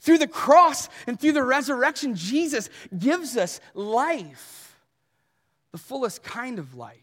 Through 0.00 0.18
the 0.18 0.28
cross 0.28 0.88
and 1.06 1.18
through 1.18 1.32
the 1.32 1.42
resurrection, 1.42 2.14
Jesus 2.14 2.68
gives 2.96 3.36
us 3.36 3.58
life, 3.72 4.76
the 5.72 5.78
fullest 5.78 6.22
kind 6.22 6.58
of 6.58 6.74
life. 6.74 6.98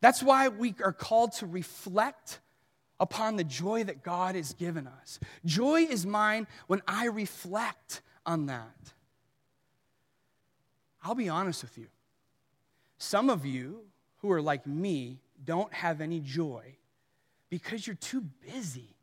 That's 0.00 0.22
why 0.22 0.48
we 0.48 0.74
are 0.84 0.92
called 0.92 1.32
to 1.32 1.46
reflect 1.46 2.38
upon 2.98 3.36
the 3.36 3.44
joy 3.44 3.84
that 3.84 4.02
God 4.02 4.34
has 4.34 4.54
given 4.54 4.86
us. 4.86 5.20
Joy 5.44 5.82
is 5.82 6.06
mine 6.06 6.46
when 6.66 6.82
I 6.86 7.06
reflect 7.06 8.00
on 8.24 8.46
that. 8.46 8.92
I'll 11.02 11.14
be 11.14 11.28
honest 11.28 11.62
with 11.62 11.78
you. 11.78 11.86
Some 12.98 13.30
of 13.30 13.44
you 13.44 13.82
who 14.18 14.32
are 14.32 14.42
like 14.42 14.66
me 14.66 15.20
don't 15.44 15.72
have 15.72 16.00
any 16.00 16.20
joy 16.20 16.76
because 17.50 17.86
you're 17.86 17.96
too 17.96 18.22
busy. 18.52 18.96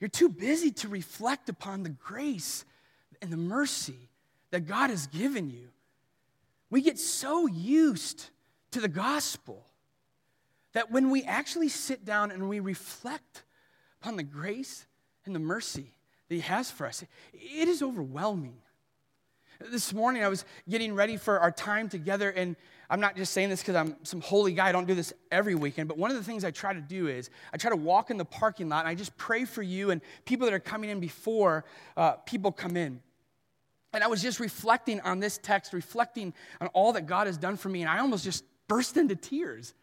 You're 0.00 0.08
too 0.08 0.28
busy 0.28 0.72
to 0.72 0.88
reflect 0.88 1.48
upon 1.48 1.84
the 1.84 1.90
grace 1.90 2.64
and 3.22 3.32
the 3.32 3.36
mercy 3.36 4.10
that 4.50 4.66
God 4.66 4.90
has 4.90 5.06
given 5.06 5.48
you. 5.48 5.68
We 6.70 6.82
get 6.82 6.98
so 6.98 7.46
used 7.46 8.30
to 8.72 8.80
the 8.80 8.88
gospel 8.88 9.64
that 10.72 10.90
when 10.90 11.10
we 11.10 11.22
actually 11.24 11.68
sit 11.68 12.04
down 12.04 12.30
and 12.30 12.48
we 12.48 12.60
reflect 12.60 13.44
upon 14.00 14.16
the 14.16 14.22
grace 14.22 14.86
and 15.24 15.34
the 15.34 15.40
mercy 15.40 15.94
that 16.28 16.34
He 16.34 16.40
has 16.40 16.70
for 16.70 16.86
us, 16.86 17.04
it 17.32 17.68
is 17.68 17.82
overwhelming. 17.82 18.56
This 19.70 19.92
morning, 19.92 20.24
I 20.24 20.28
was 20.28 20.44
getting 20.68 20.94
ready 20.94 21.16
for 21.16 21.38
our 21.38 21.52
time 21.52 21.88
together, 21.88 22.30
and 22.30 22.56
I'm 22.90 23.00
not 23.00 23.16
just 23.16 23.32
saying 23.32 23.48
this 23.48 23.60
because 23.60 23.76
I'm 23.76 23.96
some 24.02 24.20
holy 24.20 24.52
guy. 24.52 24.68
I 24.68 24.72
don't 24.72 24.86
do 24.86 24.94
this 24.94 25.12
every 25.30 25.54
weekend. 25.54 25.88
But 25.88 25.98
one 25.98 26.10
of 26.10 26.16
the 26.16 26.24
things 26.24 26.44
I 26.44 26.50
try 26.50 26.74
to 26.74 26.80
do 26.80 27.06
is 27.06 27.30
I 27.52 27.56
try 27.56 27.70
to 27.70 27.76
walk 27.76 28.10
in 28.10 28.16
the 28.16 28.24
parking 28.24 28.68
lot 28.68 28.80
and 28.80 28.88
I 28.88 28.94
just 28.94 29.16
pray 29.16 29.44
for 29.44 29.62
you 29.62 29.90
and 29.90 30.00
people 30.24 30.46
that 30.46 30.52
are 30.52 30.60
coming 30.60 30.90
in 30.90 31.00
before 31.00 31.64
uh, 31.96 32.12
people 32.26 32.50
come 32.50 32.76
in. 32.76 33.00
And 33.94 34.02
I 34.02 34.08
was 34.08 34.22
just 34.22 34.40
reflecting 34.40 35.00
on 35.00 35.20
this 35.20 35.38
text, 35.38 35.72
reflecting 35.72 36.34
on 36.60 36.68
all 36.68 36.92
that 36.94 37.06
God 37.06 37.26
has 37.26 37.36
done 37.36 37.56
for 37.56 37.68
me, 37.68 37.82
and 37.82 37.90
I 37.90 37.98
almost 38.00 38.24
just 38.24 38.44
burst 38.68 38.96
into 38.96 39.14
tears. 39.14 39.74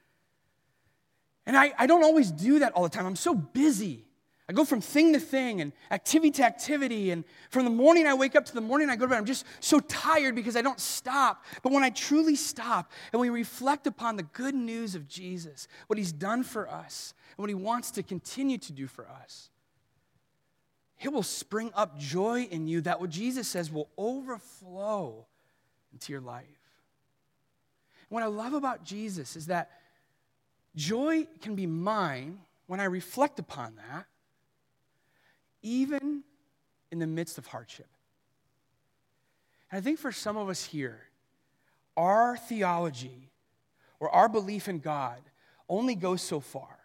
And 1.50 1.58
I, 1.58 1.74
I 1.80 1.88
don't 1.88 2.04
always 2.04 2.30
do 2.30 2.60
that 2.60 2.74
all 2.74 2.84
the 2.84 2.90
time. 2.90 3.08
I'm 3.08 3.16
so 3.16 3.34
busy. 3.34 4.06
I 4.48 4.54
go 4.54 4.64
from 4.64 4.82
thing 4.82 5.14
to 5.14 5.20
thing 5.20 5.62
and 5.62 5.74
activity 5.90 6.30
to 6.34 6.46
activity. 6.46 7.10
And 7.10 7.24
from 7.50 7.64
the 7.64 7.72
morning 7.72 8.06
I 8.06 8.14
wake 8.14 8.36
up 8.36 8.46
to 8.46 8.54
the 8.54 8.62
morning 8.62 8.88
I 8.88 8.96
go 8.96 9.06
to 9.06 9.10
bed, 9.10 9.18
I'm 9.18 9.26
just 9.26 9.48
so 9.60 9.80
tired 9.80 10.36
because 10.36 10.56
I 10.56 10.62
don't 10.62 10.80
stop. 10.80 11.44
But 11.64 11.72
when 11.72 11.84
I 11.84 11.90
truly 11.90 12.36
stop 12.36 12.92
and 13.12 13.20
we 13.20 13.32
reflect 13.32 13.88
upon 13.88 14.16
the 14.16 14.22
good 14.22 14.54
news 14.54 14.94
of 14.94 15.08
Jesus, 15.08 15.68
what 15.88 15.98
he's 15.98 16.12
done 16.12 16.44
for 16.44 16.70
us, 16.70 17.16
and 17.32 17.40
what 17.40 17.50
he 17.50 17.56
wants 17.56 17.90
to 17.92 18.04
continue 18.04 18.60
to 18.60 18.72
do 18.72 18.86
for 18.86 19.10
us, 19.10 19.50
it 21.02 21.12
will 21.12 21.24
spring 21.24 21.72
up 21.74 21.98
joy 21.98 22.44
in 22.44 22.68
you 22.68 22.82
that 22.82 23.02
what 23.02 23.10
Jesus 23.10 23.48
says 23.48 23.72
will 23.72 23.90
overflow 23.98 25.26
into 25.94 26.14
your 26.14 26.22
life. 26.22 26.46
And 26.46 28.12
what 28.12 28.22
I 28.22 28.28
love 28.28 28.54
about 28.54 28.84
Jesus 28.84 29.36
is 29.36 29.48
that 29.48 29.72
joy 30.76 31.28
can 31.42 31.56
be 31.56 31.66
mine 31.66 32.40
when 32.68 32.80
I 32.80 32.86
reflect 32.86 33.40
upon 33.40 33.76
that 33.76 34.06
even 35.62 36.24
in 36.92 37.00
the 37.00 37.08
midst 37.08 37.38
of 37.38 37.48
hardship. 37.48 37.88
And 39.72 39.80
I 39.80 39.82
think 39.82 40.00
for 40.00 40.12
some 40.12 40.38
of 40.38 40.50
us 40.50 40.64
here, 40.64 41.02
our 41.98 42.38
theology 42.38 43.30
or 44.00 44.10
our 44.10 44.30
belief 44.30 44.68
in 44.68 44.80
God 44.80 45.20
only 45.68 45.96
goes 45.96 46.22
so 46.22 46.40
far. 46.40 46.80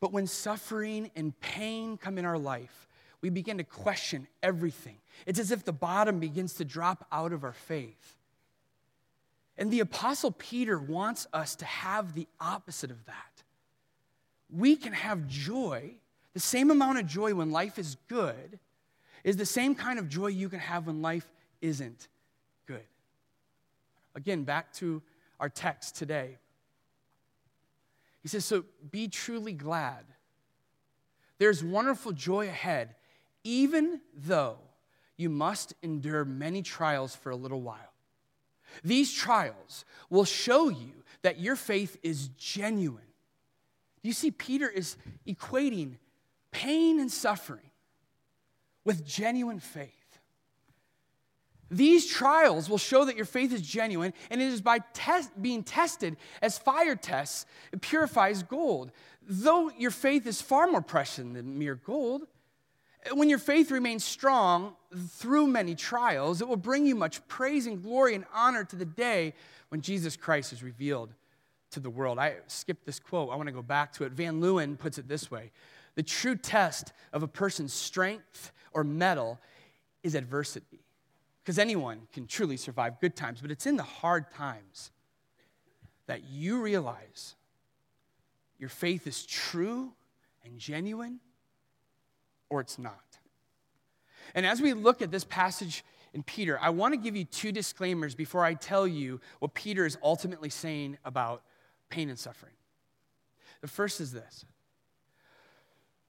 But 0.00 0.12
when 0.12 0.26
suffering 0.26 1.10
and 1.16 1.38
pain 1.40 1.96
come 1.96 2.18
in 2.18 2.24
our 2.24 2.38
life, 2.38 2.88
we 3.20 3.30
begin 3.30 3.58
to 3.58 3.64
question 3.64 4.28
everything. 4.42 4.98
It's 5.26 5.38
as 5.38 5.50
if 5.50 5.64
the 5.64 5.72
bottom 5.72 6.20
begins 6.20 6.54
to 6.54 6.64
drop 6.64 7.06
out 7.10 7.32
of 7.32 7.44
our 7.44 7.52
faith. 7.52 8.16
And 9.58 9.70
the 9.70 9.80
Apostle 9.80 10.30
Peter 10.30 10.78
wants 10.78 11.26
us 11.32 11.56
to 11.56 11.66
have 11.66 12.14
the 12.14 12.26
opposite 12.40 12.90
of 12.90 13.04
that. 13.06 13.42
We 14.48 14.76
can 14.76 14.94
have 14.94 15.28
joy 15.28 15.96
the 16.38 16.40
same 16.40 16.70
amount 16.70 17.00
of 17.00 17.06
joy 17.08 17.34
when 17.34 17.50
life 17.50 17.80
is 17.80 17.96
good 18.06 18.60
is 19.24 19.36
the 19.36 19.44
same 19.44 19.74
kind 19.74 19.98
of 19.98 20.08
joy 20.08 20.28
you 20.28 20.48
can 20.48 20.60
have 20.60 20.86
when 20.86 21.02
life 21.02 21.28
isn't 21.60 22.06
good. 22.66 22.84
Again, 24.14 24.44
back 24.44 24.72
to 24.74 25.02
our 25.40 25.48
text 25.48 25.96
today. 25.96 26.36
He 28.22 28.28
says, 28.28 28.44
So 28.44 28.64
be 28.90 29.08
truly 29.08 29.52
glad. 29.52 30.04
There's 31.38 31.64
wonderful 31.64 32.12
joy 32.12 32.46
ahead, 32.46 32.94
even 33.42 34.00
though 34.14 34.58
you 35.16 35.30
must 35.30 35.74
endure 35.82 36.24
many 36.24 36.62
trials 36.62 37.16
for 37.16 37.30
a 37.30 37.36
little 37.36 37.60
while. 37.60 37.92
These 38.84 39.12
trials 39.12 39.84
will 40.10 40.24
show 40.24 40.68
you 40.68 41.04
that 41.22 41.40
your 41.40 41.56
faith 41.56 41.96
is 42.02 42.28
genuine. 42.36 43.02
You 44.02 44.12
see, 44.12 44.30
Peter 44.30 44.68
is 44.68 44.96
equating 45.26 45.96
pain 46.50 47.00
and 47.00 47.10
suffering 47.10 47.70
with 48.84 49.04
genuine 49.04 49.60
faith. 49.60 49.92
These 51.70 52.06
trials 52.06 52.70
will 52.70 52.78
show 52.78 53.04
that 53.04 53.16
your 53.16 53.26
faith 53.26 53.52
is 53.52 53.60
genuine, 53.60 54.14
and 54.30 54.40
it 54.40 54.46
is 54.46 54.62
by 54.62 54.78
test, 54.94 55.30
being 55.40 55.62
tested 55.62 56.16
as 56.40 56.56
fire 56.56 56.96
tests, 56.96 57.44
it 57.72 57.82
purifies 57.82 58.42
gold. 58.42 58.90
Though 59.22 59.70
your 59.76 59.90
faith 59.90 60.26
is 60.26 60.40
far 60.40 60.66
more 60.66 60.80
precious 60.80 61.16
than 61.16 61.58
mere 61.58 61.74
gold, 61.74 62.22
When 63.12 63.28
your 63.28 63.38
faith 63.38 63.70
remains 63.70 64.04
strong 64.04 64.74
through 65.10 65.46
many 65.46 65.74
trials, 65.74 66.40
it 66.40 66.48
will 66.48 66.56
bring 66.56 66.86
you 66.86 66.94
much 66.94 67.26
praise 67.28 67.66
and 67.66 67.82
glory 67.82 68.14
and 68.14 68.24
honor 68.34 68.64
to 68.64 68.76
the 68.76 68.84
day 68.84 69.34
when 69.68 69.80
Jesus 69.80 70.16
Christ 70.16 70.52
is 70.52 70.62
revealed 70.62 71.14
to 71.70 71.80
the 71.80 71.90
world. 71.90 72.18
I 72.18 72.36
skipped 72.46 72.86
this 72.86 72.98
quote. 72.98 73.30
I 73.30 73.36
want 73.36 73.48
to 73.48 73.52
go 73.52 73.62
back 73.62 73.92
to 73.94 74.04
it. 74.04 74.12
Van 74.12 74.40
Leeuwen 74.40 74.78
puts 74.78 74.98
it 74.98 75.08
this 75.08 75.30
way 75.30 75.50
The 75.94 76.02
true 76.02 76.36
test 76.36 76.92
of 77.12 77.22
a 77.22 77.28
person's 77.28 77.72
strength 77.72 78.52
or 78.72 78.84
mettle 78.84 79.38
is 80.02 80.14
adversity. 80.14 80.80
Because 81.42 81.58
anyone 81.58 82.08
can 82.12 82.26
truly 82.26 82.56
survive 82.56 83.00
good 83.00 83.16
times, 83.16 83.40
but 83.40 83.50
it's 83.50 83.66
in 83.66 83.76
the 83.76 83.82
hard 83.82 84.30
times 84.30 84.90
that 86.06 86.24
you 86.24 86.60
realize 86.60 87.36
your 88.58 88.68
faith 88.68 89.06
is 89.06 89.24
true 89.24 89.92
and 90.44 90.58
genuine 90.58 91.20
or 92.50 92.60
it's 92.60 92.78
not. 92.78 93.18
And 94.34 94.44
as 94.46 94.60
we 94.60 94.72
look 94.72 95.02
at 95.02 95.10
this 95.10 95.24
passage 95.24 95.84
in 96.12 96.22
Peter, 96.22 96.58
I 96.60 96.70
want 96.70 96.94
to 96.94 96.98
give 96.98 97.16
you 97.16 97.24
two 97.24 97.52
disclaimers 97.52 98.14
before 98.14 98.44
I 98.44 98.54
tell 98.54 98.86
you 98.86 99.20
what 99.38 99.54
Peter 99.54 99.86
is 99.86 99.96
ultimately 100.02 100.50
saying 100.50 100.98
about 101.04 101.42
pain 101.90 102.08
and 102.08 102.18
suffering. 102.18 102.52
The 103.60 103.68
first 103.68 104.00
is 104.00 104.12
this 104.12 104.44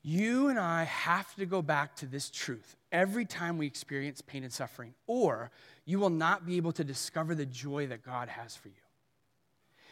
you 0.01 0.48
and 0.48 0.58
I 0.58 0.84
have 0.84 1.36
to 1.36 1.46
go 1.46 1.62
back 1.62 1.96
to 1.98 2.05
this 2.05 2.29
truth 2.29 2.77
every 2.91 3.25
time 3.25 3.58
we 3.58 3.67
experience 3.67 4.22
pain 4.22 4.43
and 4.43 4.51
suffering, 4.51 4.93
or 5.08 5.51
you 5.86 6.00
will 6.00 6.10
not 6.10 6.46
be 6.46 6.58
able 6.58 6.72
to 6.74 6.84
discover 6.84 7.36
the 7.36 7.46
joy 7.46 7.88
that 7.88 8.03
God 8.03 8.29
has 8.29 8.55
for 8.55 8.69
you. 8.69 8.74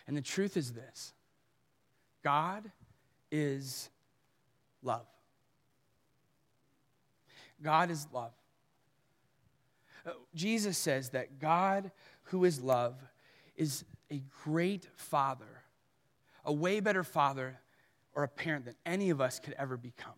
And 0.08 0.16
the 0.16 0.22
truth 0.22 0.56
is 0.56 0.72
this 0.72 1.14
God 2.24 2.72
is 3.32 3.90
love. 4.82 5.06
God 7.62 7.92
is 7.92 8.08
love. 8.14 8.34
Uh, 10.06 10.12
Jesus 10.36 10.78
says 10.78 11.10
that 11.10 11.40
God, 11.40 11.92
who 12.24 12.46
is 12.46 12.62
love, 12.62 12.96
is 13.56 13.84
a 14.12 14.22
great 14.44 14.88
father, 14.96 15.64
a 16.46 16.54
way 16.54 16.80
better 16.80 17.04
father 17.04 17.60
or 18.14 18.24
a 18.24 18.28
parent 18.28 18.66
than 18.66 18.76
any 18.86 19.10
of 19.10 19.20
us 19.20 19.40
could 19.40 19.54
ever 19.58 19.78
become. 19.78 20.14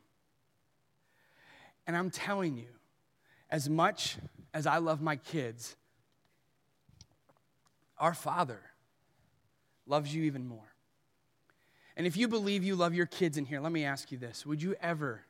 And 1.87 1.97
I'm 1.97 2.11
telling 2.11 2.55
you, 2.55 2.67
as 3.49 3.67
much 3.67 4.17
as 4.53 4.67
I 4.67 4.77
love 4.77 5.01
my 5.01 5.15
kids, 5.15 5.75
our 7.97 8.13
Father 8.13 8.61
loves 9.87 10.13
you 10.13 10.23
even 10.23 10.45
more. 10.47 10.71
And 11.97 12.07
if 12.07 12.15
you 12.15 12.27
believe 12.27 12.63
you 12.63 12.75
love 12.75 12.93
your 12.93 13.07
kids 13.07 13.37
in 13.37 13.45
here, 13.45 13.59
let 13.59 13.71
me 13.71 13.83
ask 13.83 14.11
you 14.11 14.17
this 14.17 14.45
Would 14.45 14.61
you 14.61 14.75
ever 14.79 15.23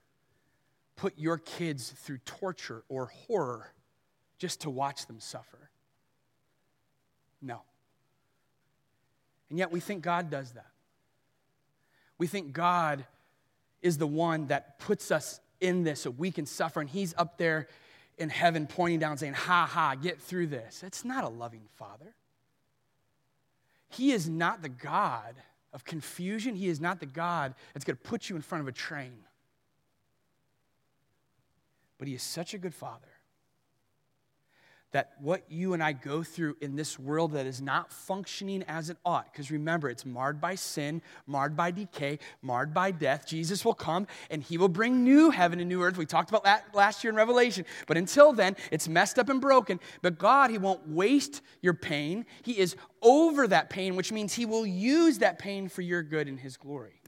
put 1.00 1.18
your 1.18 1.38
kids 1.38 1.92
through 1.92 2.18
torture 2.26 2.84
or 2.90 3.06
horror 3.06 3.72
just 4.38 4.62
to 4.62 4.70
watch 4.70 5.08
them 5.08 5.20
suffer? 5.20 5.70
No. 7.42 7.62
And 9.50 9.58
yet 9.58 9.72
we 9.72 9.80
think 9.80 10.04
God 10.04 10.30
does 10.30 10.52
that. 10.52 10.68
We 12.18 12.28
think 12.28 12.52
God 12.52 13.06
is 13.82 13.98
the 13.98 14.08
one 14.08 14.48
that 14.48 14.78
puts 14.80 15.10
us 15.10 15.40
in 15.62 15.84
this 15.84 16.02
so 16.02 16.10
we 16.10 16.32
can 16.32 16.46
suffer, 16.46 16.82
and 16.82 16.90
He's 16.90 17.14
up 17.18 17.38
there 17.38 17.68
in 18.18 18.28
heaven 18.30 18.68
pointing 18.68 19.00
down 19.00 19.18
saying, 19.18 19.34
Ha 19.34 19.66
ha, 19.66 19.96
get 19.96 20.22
through 20.22 20.48
this. 20.48 20.84
It's 20.84 21.06
not 21.06 21.24
a 21.24 21.30
loving 21.30 21.64
Father. 21.78 22.14
He 23.88 24.12
is 24.12 24.28
not 24.28 24.62
the 24.62 24.70
God 24.70 25.36
of 25.72 25.86
confusion. 25.86 26.56
He 26.56 26.68
is 26.68 26.82
not 26.82 27.00
the 27.00 27.06
God 27.06 27.56
that's 27.74 27.86
going 27.86 27.96
to 27.96 28.04
put 28.04 28.30
you 28.30 28.36
in 28.36 28.42
front 28.42 28.62
of 28.62 28.68
a 28.68 28.74
train. 28.74 29.20
But 32.00 32.08
He 32.08 32.16
is 32.16 32.24
such 32.24 32.56
a 32.56 32.58
good 32.58 32.74
Father 32.74 33.20
that 34.92 35.12
what 35.20 35.44
you 35.50 35.74
and 35.74 35.84
I 35.84 35.92
go 35.92 36.24
through 36.24 36.58
in 36.62 36.76
this 36.76 36.98
world 36.98 37.34
that 37.34 37.46
is 37.46 37.62
not 37.62 37.94
functioning 37.94 38.64
as 38.68 38.90
it 38.90 38.98
ought, 39.06 39.32
because 39.32 39.52
remember, 39.52 39.90
it's 39.90 40.06
marred 40.06 40.42
by 40.42 40.56
sin, 40.56 41.02
marred 41.28 41.56
by 41.56 41.70
decay, 41.70 42.18
marred 42.42 42.74
by 42.74 42.90
death. 42.90 43.28
Jesus 43.28 43.64
will 43.64 43.76
come 43.76 44.08
and 44.32 44.42
he 44.42 44.58
will 44.58 44.68
bring 44.68 45.04
new 45.04 45.30
heaven 45.30 45.60
and 45.60 45.70
new 45.70 45.84
earth. 45.84 45.98
We 45.98 46.08
talked 46.08 46.30
about 46.30 46.44
that 46.46 46.74
last 46.74 47.04
year 47.04 47.12
in 47.12 47.18
Revelation. 47.18 47.66
But 47.86 47.98
until 47.98 48.34
then, 48.34 48.56
it's 48.72 48.88
messed 48.88 49.20
up 49.20 49.30
and 49.30 49.40
broken. 49.40 49.80
But 50.02 50.18
God, 50.18 50.50
he 50.50 50.58
won't 50.58 50.88
waste 50.88 51.42
your 51.62 51.76
pain. 51.76 52.26
He 52.44 52.58
is 52.58 52.76
over 53.04 53.48
that 53.48 53.70
pain, 53.70 53.96
which 53.96 54.12
means 54.12 54.34
he 54.34 54.48
will 54.48 54.66
use 54.66 55.20
that 55.20 55.38
pain 55.38 55.70
for 55.70 55.84
your 55.84 56.02
good 56.02 56.28
and 56.28 56.40
his 56.40 56.58
glory. 56.58 56.99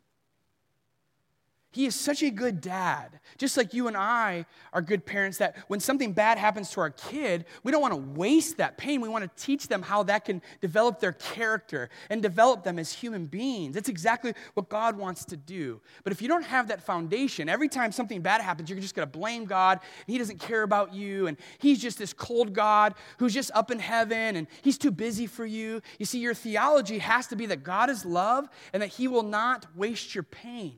He 1.73 1.85
is 1.85 1.95
such 1.95 2.21
a 2.21 2.29
good 2.29 2.59
dad. 2.59 3.21
Just 3.37 3.55
like 3.55 3.73
you 3.73 3.87
and 3.87 3.95
I 3.95 4.45
are 4.73 4.81
good 4.81 5.05
parents, 5.05 5.37
that 5.37 5.55
when 5.69 5.79
something 5.79 6.11
bad 6.11 6.37
happens 6.37 6.69
to 6.71 6.81
our 6.81 6.89
kid, 6.89 7.45
we 7.63 7.71
don't 7.71 7.81
want 7.81 7.93
to 7.93 8.19
waste 8.19 8.57
that 8.57 8.77
pain. 8.77 8.99
We 8.99 9.07
want 9.07 9.23
to 9.23 9.43
teach 9.43 9.69
them 9.69 9.81
how 9.81 10.03
that 10.03 10.25
can 10.25 10.41
develop 10.59 10.99
their 10.99 11.13
character 11.13 11.89
and 12.09 12.21
develop 12.21 12.65
them 12.65 12.77
as 12.77 12.91
human 12.91 13.25
beings. 13.25 13.73
That's 13.73 13.87
exactly 13.87 14.33
what 14.53 14.67
God 14.67 14.97
wants 14.97 15.23
to 15.25 15.37
do. 15.37 15.79
But 16.03 16.11
if 16.11 16.21
you 16.21 16.27
don't 16.27 16.43
have 16.43 16.67
that 16.67 16.83
foundation, 16.83 17.47
every 17.47 17.69
time 17.69 17.93
something 17.93 18.21
bad 18.21 18.41
happens, 18.41 18.69
you're 18.69 18.79
just 18.79 18.93
going 18.93 19.09
to 19.09 19.17
blame 19.17 19.45
God, 19.45 19.79
and 20.05 20.11
He 20.11 20.17
doesn't 20.17 20.41
care 20.41 20.63
about 20.63 20.93
you, 20.93 21.27
and 21.27 21.37
He's 21.59 21.81
just 21.81 21.97
this 21.97 22.11
cold 22.11 22.53
God 22.53 22.95
who's 23.17 23.33
just 23.33 23.49
up 23.53 23.71
in 23.71 23.79
heaven, 23.79 24.35
and 24.35 24.47
He's 24.61 24.77
too 24.77 24.91
busy 24.91 25.25
for 25.25 25.45
you. 25.45 25.81
You 25.99 26.05
see, 26.05 26.19
your 26.19 26.33
theology 26.33 26.97
has 26.97 27.27
to 27.27 27.37
be 27.37 27.45
that 27.45 27.63
God 27.63 27.89
is 27.89 28.03
love 28.03 28.49
and 28.73 28.83
that 28.83 28.89
He 28.89 29.07
will 29.07 29.23
not 29.23 29.65
waste 29.73 30.13
your 30.13 30.25
pain. 30.25 30.75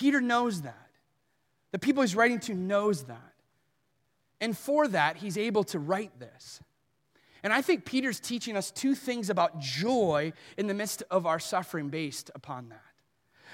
Peter 0.00 0.22
knows 0.22 0.62
that. 0.62 0.88
The 1.72 1.78
people 1.78 2.02
he's 2.02 2.16
writing 2.16 2.40
to 2.40 2.54
knows 2.54 3.04
that. 3.04 3.34
And 4.40 4.56
for 4.56 4.88
that, 4.88 5.18
he's 5.18 5.36
able 5.36 5.62
to 5.64 5.78
write 5.78 6.18
this. 6.18 6.62
And 7.42 7.52
I 7.52 7.60
think 7.60 7.84
Peter's 7.84 8.18
teaching 8.18 8.56
us 8.56 8.70
two 8.70 8.94
things 8.94 9.28
about 9.28 9.60
joy 9.60 10.32
in 10.56 10.68
the 10.68 10.72
midst 10.72 11.02
of 11.10 11.26
our 11.26 11.38
suffering 11.38 11.90
based 11.90 12.30
upon 12.34 12.70
that. 12.70 12.80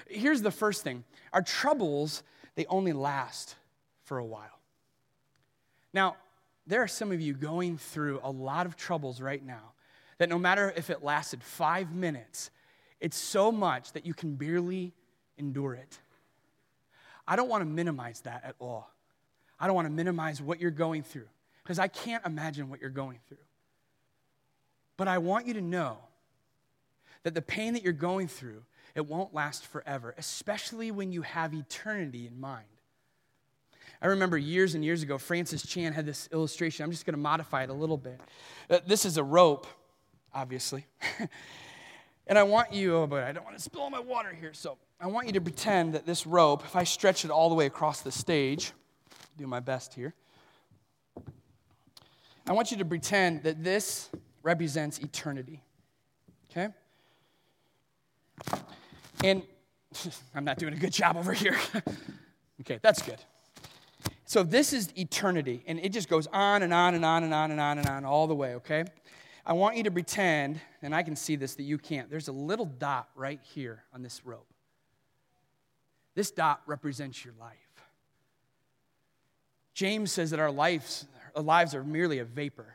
Here's 0.08 0.40
the 0.40 0.52
first 0.52 0.84
thing 0.84 1.02
our 1.32 1.42
troubles, 1.42 2.22
they 2.54 2.64
only 2.66 2.92
last 2.92 3.56
for 4.04 4.18
a 4.18 4.24
while. 4.24 4.60
Now, 5.92 6.14
there 6.64 6.80
are 6.80 6.88
some 6.88 7.10
of 7.10 7.20
you 7.20 7.34
going 7.34 7.76
through 7.76 8.20
a 8.22 8.30
lot 8.30 8.66
of 8.66 8.76
troubles 8.76 9.20
right 9.20 9.44
now 9.44 9.72
that 10.18 10.28
no 10.28 10.38
matter 10.38 10.72
if 10.76 10.90
it 10.90 11.02
lasted 11.02 11.42
five 11.42 11.92
minutes, 11.92 12.52
it's 13.00 13.16
so 13.16 13.50
much 13.50 13.94
that 13.94 14.06
you 14.06 14.14
can 14.14 14.36
barely 14.36 14.94
endure 15.38 15.74
it. 15.74 15.98
I 17.26 17.36
don't 17.36 17.48
want 17.48 17.62
to 17.62 17.66
minimize 17.66 18.20
that 18.22 18.44
at 18.44 18.54
all. 18.58 18.90
I 19.58 19.66
don't 19.66 19.74
want 19.74 19.86
to 19.86 19.92
minimize 19.92 20.40
what 20.40 20.60
you're 20.60 20.70
going 20.70 21.02
through 21.02 21.28
because 21.62 21.78
I 21.78 21.88
can't 21.88 22.24
imagine 22.24 22.68
what 22.68 22.80
you're 22.80 22.90
going 22.90 23.18
through. 23.28 23.38
But 24.96 25.08
I 25.08 25.18
want 25.18 25.46
you 25.46 25.54
to 25.54 25.60
know 25.60 25.98
that 27.22 27.34
the 27.34 27.42
pain 27.42 27.74
that 27.74 27.82
you're 27.82 27.92
going 27.92 28.28
through, 28.28 28.62
it 28.94 29.06
won't 29.06 29.34
last 29.34 29.66
forever, 29.66 30.14
especially 30.16 30.90
when 30.90 31.12
you 31.12 31.22
have 31.22 31.52
eternity 31.52 32.26
in 32.26 32.40
mind. 32.40 32.66
I 34.00 34.06
remember 34.06 34.36
years 34.36 34.74
and 34.74 34.84
years 34.84 35.02
ago, 35.02 35.18
Francis 35.18 35.66
Chan 35.66 35.92
had 35.92 36.06
this 36.06 36.28
illustration. 36.32 36.84
I'm 36.84 36.90
just 36.90 37.06
going 37.06 37.14
to 37.14 37.20
modify 37.20 37.64
it 37.64 37.70
a 37.70 37.74
little 37.74 37.96
bit. 37.96 38.20
Uh, 38.68 38.78
this 38.86 39.04
is 39.04 39.16
a 39.16 39.24
rope, 39.24 39.66
obviously. 40.34 40.86
and 42.26 42.38
I 42.38 42.42
want 42.42 42.72
you, 42.72 42.96
oh, 42.96 43.06
but 43.06 43.22
I 43.22 43.32
don't 43.32 43.44
want 43.44 43.56
to 43.56 43.62
spill 43.62 43.88
my 43.90 44.00
water 44.00 44.32
here. 44.32 44.52
So 44.52 44.78
I 45.00 45.06
want 45.06 45.26
you 45.26 45.32
to 45.34 45.40
pretend 45.40 45.94
that 45.94 46.06
this 46.06 46.26
rope, 46.26 46.64
if 46.64 46.74
I 46.74 46.84
stretch 46.84 47.24
it 47.24 47.30
all 47.30 47.48
the 47.48 47.54
way 47.54 47.66
across 47.66 48.00
the 48.00 48.10
stage, 48.10 48.72
do 49.36 49.46
my 49.46 49.60
best 49.60 49.94
here. 49.94 50.14
I 52.48 52.52
want 52.52 52.70
you 52.70 52.76
to 52.78 52.84
pretend 52.84 53.42
that 53.42 53.62
this 53.62 54.08
represents 54.42 54.98
eternity. 54.98 55.62
Okay? 56.50 56.68
And 59.24 59.42
I'm 60.34 60.44
not 60.44 60.58
doing 60.58 60.74
a 60.74 60.76
good 60.76 60.92
job 60.92 61.16
over 61.16 61.32
here. 61.32 61.58
okay, 62.60 62.78
that's 62.82 63.02
good. 63.02 63.18
So 64.24 64.42
this 64.42 64.72
is 64.72 64.92
eternity, 64.98 65.62
and 65.66 65.78
it 65.78 65.90
just 65.90 66.08
goes 66.08 66.26
on 66.28 66.62
and 66.62 66.72
on 66.72 66.94
and 66.94 67.04
on 67.04 67.22
and 67.22 67.32
on 67.32 67.50
and 67.52 67.60
on 67.60 67.78
and 67.78 67.88
on 67.88 68.04
all 68.04 68.26
the 68.26 68.34
way, 68.34 68.54
okay? 68.56 68.84
I 69.48 69.52
want 69.52 69.76
you 69.76 69.84
to 69.84 69.92
pretend, 69.92 70.60
and 70.82 70.92
I 70.92 71.04
can 71.04 71.14
see 71.14 71.36
this 71.36 71.54
that 71.54 71.62
you 71.62 71.78
can't. 71.78 72.10
There's 72.10 72.26
a 72.26 72.32
little 72.32 72.66
dot 72.66 73.08
right 73.14 73.38
here 73.54 73.84
on 73.94 74.02
this 74.02 74.26
rope. 74.26 74.48
This 76.16 76.32
dot 76.32 76.62
represents 76.66 77.24
your 77.24 77.34
life. 77.38 77.52
James 79.72 80.10
says 80.10 80.30
that 80.30 80.40
our 80.40 80.50
lives, 80.50 81.06
our 81.36 81.42
lives 81.42 81.76
are 81.76 81.84
merely 81.84 82.18
a 82.18 82.24
vapor. 82.24 82.74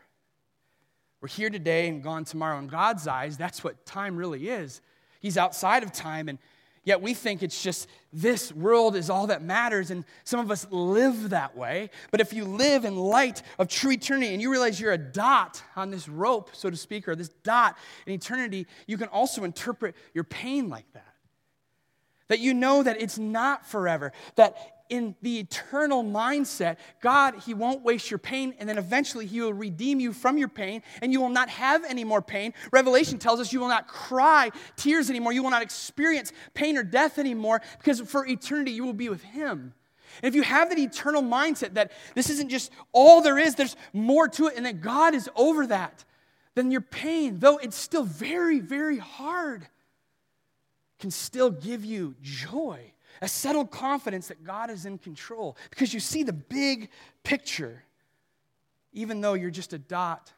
We're 1.20 1.28
here 1.28 1.50
today 1.50 1.90
and 1.90 2.02
gone 2.02 2.24
tomorrow. 2.24 2.58
In 2.60 2.68
God's 2.68 3.06
eyes, 3.06 3.38
that's 3.38 3.64
what 3.64 3.86
time 3.86 4.16
really 4.16 4.48
is. 4.48 4.80
He's 5.20 5.38
outside 5.38 5.84
of 5.84 5.92
time, 5.92 6.30
and 6.30 6.40
yet 6.84 7.02
we 7.02 7.13
think 7.13 7.44
it's 7.44 7.62
just 7.62 7.88
this 8.13 8.52
world 8.52 8.96
is 8.96 9.10
all 9.10 9.28
that 9.28 9.41
matters, 9.41 9.91
and 9.91 10.06
some 10.24 10.39
of 10.39 10.52
us 10.52 10.67
live 10.70 11.30
that 11.30 11.56
way. 11.56 11.89
But 12.12 12.22
if 12.22 12.34
you 12.34 12.46
live 12.46 12.86
in 12.86 12.96
light 12.96 13.41
of 13.60 13.67
true 13.67 13.91
eternity 13.91 14.34
and 14.34 14.41
you 14.41 14.52
realize 14.52 14.80
you're 14.80 14.94
a 14.94 14.98
dot 14.98 15.63
on 15.76 15.91
this 15.91 16.10
rope, 16.10 16.50
so 16.54 16.70
to 16.70 16.78
speak, 16.78 17.08
or 17.08 17.15
this 17.15 17.30
dot 17.44 17.78
in 18.06 18.13
eternity, 18.13 18.67
you 18.88 18.98
can 18.98 19.08
also 19.08 19.44
interpret 19.44 19.96
your 20.13 20.24
pain 20.24 20.70
like 20.70 20.91
that 20.94 21.06
that 22.32 22.39
you 22.39 22.54
know 22.54 22.82
that 22.82 23.02
it's 23.02 23.17
not 23.17 23.65
forever, 23.65 24.13
that 24.36 24.81
in 24.92 25.16
the 25.22 25.40
eternal 25.40 26.04
mindset, 26.04 26.76
God, 27.02 27.36
He 27.46 27.54
won't 27.54 27.82
waste 27.82 28.12
your 28.12 28.18
pain, 28.20 28.54
and 28.60 28.68
then 28.68 28.78
eventually 28.78 29.26
He 29.26 29.40
will 29.42 29.54
redeem 29.54 30.00
you 30.00 30.12
from 30.12 30.38
your 30.38 30.50
pain, 30.50 30.84
and 31.02 31.12
you 31.14 31.22
will 31.22 31.30
not 31.30 31.50
have 31.50 31.84
any 31.86 32.04
more 32.04 32.22
pain. 32.22 32.54
Revelation 32.72 33.18
tells 33.18 33.40
us 33.40 33.52
you 33.52 33.62
will 33.62 33.70
not 33.70 33.88
cry 33.88 34.52
tears 34.76 35.10
anymore. 35.10 35.32
You 35.32 35.42
will 35.42 35.50
not 35.50 35.64
experience 35.64 36.34
pain 36.54 36.78
or 36.78 36.84
death 36.84 37.18
anymore, 37.18 37.62
because 37.78 38.02
for 38.02 38.28
eternity 38.28 38.72
you 38.72 38.84
will 38.84 38.94
be 38.94 39.10
with 39.10 39.24
Him. 39.24 39.74
And 40.22 40.28
if 40.28 40.36
you 40.36 40.44
have 40.44 40.70
that 40.70 40.78
eternal 40.78 41.24
mindset 41.24 41.76
that 41.76 41.94
this 42.14 42.30
isn't 42.30 42.50
just 42.50 42.70
all 42.92 43.22
there 43.22 43.40
is, 43.40 43.56
there's 43.56 43.78
more 43.94 44.28
to 44.28 44.48
it, 44.48 44.58
and 44.58 44.66
that 44.66 44.82
God 44.82 45.16
is 45.16 45.30
over 45.38 45.66
that, 45.68 46.04
then 46.54 46.70
your 46.70 46.82
pain, 46.82 47.40
though 47.40 47.58
it's 47.58 47.78
still 47.78 48.04
very, 48.04 48.60
very 48.60 48.98
hard, 48.98 49.66
can 51.00 51.12
still 51.12 51.50
give 51.50 51.86
you 51.86 52.14
joy 52.22 52.92
a 53.22 53.28
settled 53.28 53.70
confidence 53.72 54.28
that 54.28 54.44
God 54.44 54.70
is 54.70 54.86
in 54.86 54.98
control 54.98 55.56
because 55.70 55.94
you 55.94 56.00
see 56.00 56.24
the 56.24 56.34
big 56.34 56.90
picture, 57.24 57.84
even 58.94 59.22
though 59.22 59.36
you're 59.36 59.52
just 59.52 59.74
a 59.74 59.78
dot 59.78 60.32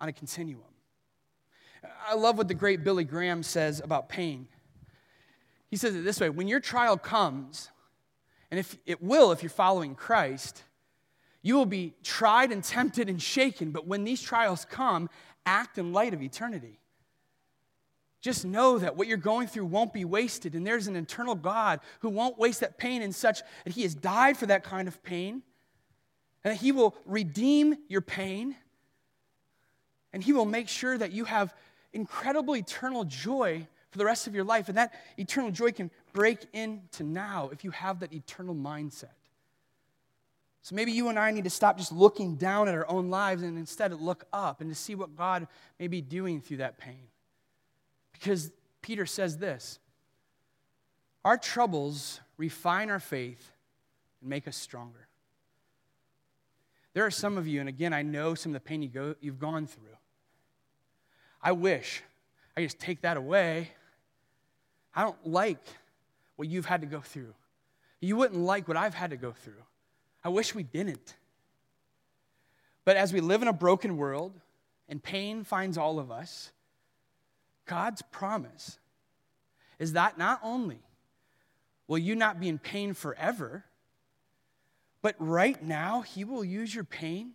on 0.00 0.08
a 0.08 0.12
continuum. 0.12 0.62
I 2.08 2.14
love 2.14 2.38
what 2.38 2.48
the 2.48 2.54
great 2.54 2.82
Billy 2.82 3.04
Graham 3.04 3.42
says 3.42 3.80
about 3.80 4.08
pain. 4.08 4.48
He 5.68 5.76
says 5.76 5.94
it 5.94 6.04
this 6.04 6.20
way 6.20 6.30
when 6.30 6.48
your 6.48 6.60
trial 6.60 6.96
comes, 6.96 7.70
and 8.50 8.58
if 8.58 8.76
it 8.86 9.02
will 9.02 9.32
if 9.32 9.42
you're 9.42 9.50
following 9.50 9.94
Christ, 9.94 10.62
you 11.42 11.54
will 11.54 11.66
be 11.66 11.94
tried 12.02 12.50
and 12.52 12.64
tempted 12.64 13.08
and 13.08 13.20
shaken, 13.20 13.70
but 13.70 13.86
when 13.86 14.04
these 14.04 14.22
trials 14.22 14.64
come, 14.64 15.08
act 15.44 15.78
in 15.78 15.92
light 15.92 16.14
of 16.14 16.22
eternity. 16.22 16.80
Just 18.26 18.44
know 18.44 18.76
that 18.80 18.96
what 18.96 19.06
you're 19.06 19.18
going 19.18 19.46
through 19.46 19.66
won't 19.66 19.92
be 19.92 20.04
wasted, 20.04 20.56
and 20.56 20.66
there's 20.66 20.88
an 20.88 20.96
eternal 20.96 21.36
God 21.36 21.78
who 22.00 22.08
won't 22.08 22.36
waste 22.36 22.58
that 22.58 22.76
pain 22.76 23.00
in 23.00 23.12
such 23.12 23.40
that 23.64 23.72
He 23.72 23.82
has 23.82 23.94
died 23.94 24.36
for 24.36 24.46
that 24.46 24.64
kind 24.64 24.88
of 24.88 25.00
pain, 25.04 25.44
and 26.42 26.52
that 26.52 26.56
He 26.56 26.72
will 26.72 26.96
redeem 27.04 27.76
your 27.86 28.00
pain, 28.00 28.56
and 30.12 30.24
He 30.24 30.32
will 30.32 30.44
make 30.44 30.68
sure 30.68 30.98
that 30.98 31.12
you 31.12 31.24
have 31.24 31.54
incredible 31.92 32.56
eternal 32.56 33.04
joy 33.04 33.64
for 33.92 33.98
the 33.98 34.04
rest 34.04 34.26
of 34.26 34.34
your 34.34 34.42
life. 34.42 34.68
And 34.68 34.76
that 34.76 34.92
eternal 35.16 35.52
joy 35.52 35.70
can 35.70 35.92
break 36.12 36.46
into 36.52 37.04
now 37.04 37.50
if 37.52 37.62
you 37.62 37.70
have 37.70 38.00
that 38.00 38.12
eternal 38.12 38.56
mindset. 38.56 39.14
So 40.62 40.74
maybe 40.74 40.90
you 40.90 41.10
and 41.10 41.16
I 41.16 41.30
need 41.30 41.44
to 41.44 41.50
stop 41.50 41.78
just 41.78 41.92
looking 41.92 42.34
down 42.34 42.66
at 42.66 42.74
our 42.74 42.90
own 42.90 43.08
lives 43.08 43.44
and 43.44 43.56
instead 43.56 43.92
look 43.92 44.24
up 44.32 44.60
and 44.60 44.68
to 44.68 44.74
see 44.74 44.96
what 44.96 45.14
God 45.14 45.46
may 45.78 45.86
be 45.86 46.00
doing 46.00 46.40
through 46.40 46.56
that 46.56 46.76
pain. 46.76 47.06
Because 48.18 48.50
Peter 48.82 49.06
says 49.06 49.38
this 49.38 49.78
Our 51.24 51.36
troubles 51.36 52.20
refine 52.36 52.90
our 52.90 53.00
faith 53.00 53.52
and 54.20 54.30
make 54.30 54.48
us 54.48 54.56
stronger. 54.56 55.08
There 56.94 57.04
are 57.04 57.10
some 57.10 57.36
of 57.36 57.46
you, 57.46 57.60
and 57.60 57.68
again, 57.68 57.92
I 57.92 58.02
know 58.02 58.34
some 58.34 58.50
of 58.50 58.54
the 58.54 58.66
pain 58.66 58.80
you 58.80 58.88
go, 58.88 59.14
you've 59.20 59.38
gone 59.38 59.66
through. 59.66 59.96
I 61.42 61.52
wish 61.52 62.02
I 62.56 62.62
just 62.62 62.78
take 62.78 63.02
that 63.02 63.18
away. 63.18 63.72
I 64.94 65.02
don't 65.02 65.26
like 65.26 65.62
what 66.36 66.48
you've 66.48 66.64
had 66.64 66.80
to 66.80 66.86
go 66.86 67.00
through. 67.00 67.34
You 68.00 68.16
wouldn't 68.16 68.40
like 68.40 68.66
what 68.66 68.76
I've 68.76 68.94
had 68.94 69.10
to 69.10 69.16
go 69.16 69.32
through. 69.32 69.62
I 70.24 70.30
wish 70.30 70.54
we 70.54 70.62
didn't. 70.62 71.14
But 72.86 72.96
as 72.96 73.12
we 73.12 73.20
live 73.20 73.42
in 73.42 73.48
a 73.48 73.52
broken 73.52 73.96
world 73.98 74.32
and 74.88 75.02
pain 75.02 75.44
finds 75.44 75.76
all 75.76 75.98
of 75.98 76.10
us, 76.10 76.50
God's 77.66 78.02
promise 78.02 78.78
is 79.78 79.92
that 79.92 80.18
not 80.18 80.40
only 80.42 80.80
will 81.86 81.98
you 81.98 82.14
not 82.14 82.40
be 82.40 82.48
in 82.48 82.58
pain 82.58 82.94
forever, 82.94 83.64
but 85.02 85.14
right 85.18 85.62
now, 85.62 86.00
He 86.00 86.24
will 86.24 86.44
use 86.44 86.74
your 86.74 86.84
pain 86.84 87.32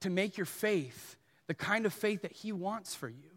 to 0.00 0.10
make 0.10 0.36
your 0.36 0.46
faith 0.46 1.16
the 1.46 1.54
kind 1.54 1.86
of 1.86 1.92
faith 1.92 2.22
that 2.22 2.32
He 2.32 2.52
wants 2.52 2.94
for 2.94 3.08
you. 3.08 3.30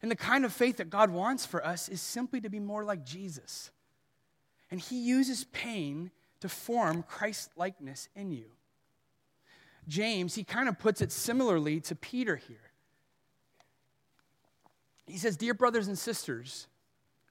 And 0.00 0.10
the 0.10 0.16
kind 0.16 0.44
of 0.44 0.52
faith 0.52 0.76
that 0.78 0.90
God 0.90 1.10
wants 1.10 1.46
for 1.46 1.64
us 1.64 1.88
is 1.88 2.00
simply 2.00 2.40
to 2.40 2.50
be 2.50 2.60
more 2.60 2.84
like 2.84 3.04
Jesus. 3.04 3.70
And 4.70 4.80
He 4.80 5.04
uses 5.04 5.44
pain 5.52 6.10
to 6.40 6.48
form 6.48 7.04
Christ 7.04 7.50
likeness 7.56 8.08
in 8.16 8.32
you. 8.32 8.46
James, 9.88 10.34
he 10.34 10.44
kind 10.44 10.68
of 10.68 10.78
puts 10.78 11.00
it 11.00 11.10
similarly 11.12 11.80
to 11.80 11.94
Peter 11.94 12.36
here. 12.36 12.71
He 15.12 15.18
says, 15.18 15.36
Dear 15.36 15.52
brothers 15.52 15.88
and 15.88 15.98
sisters, 15.98 16.66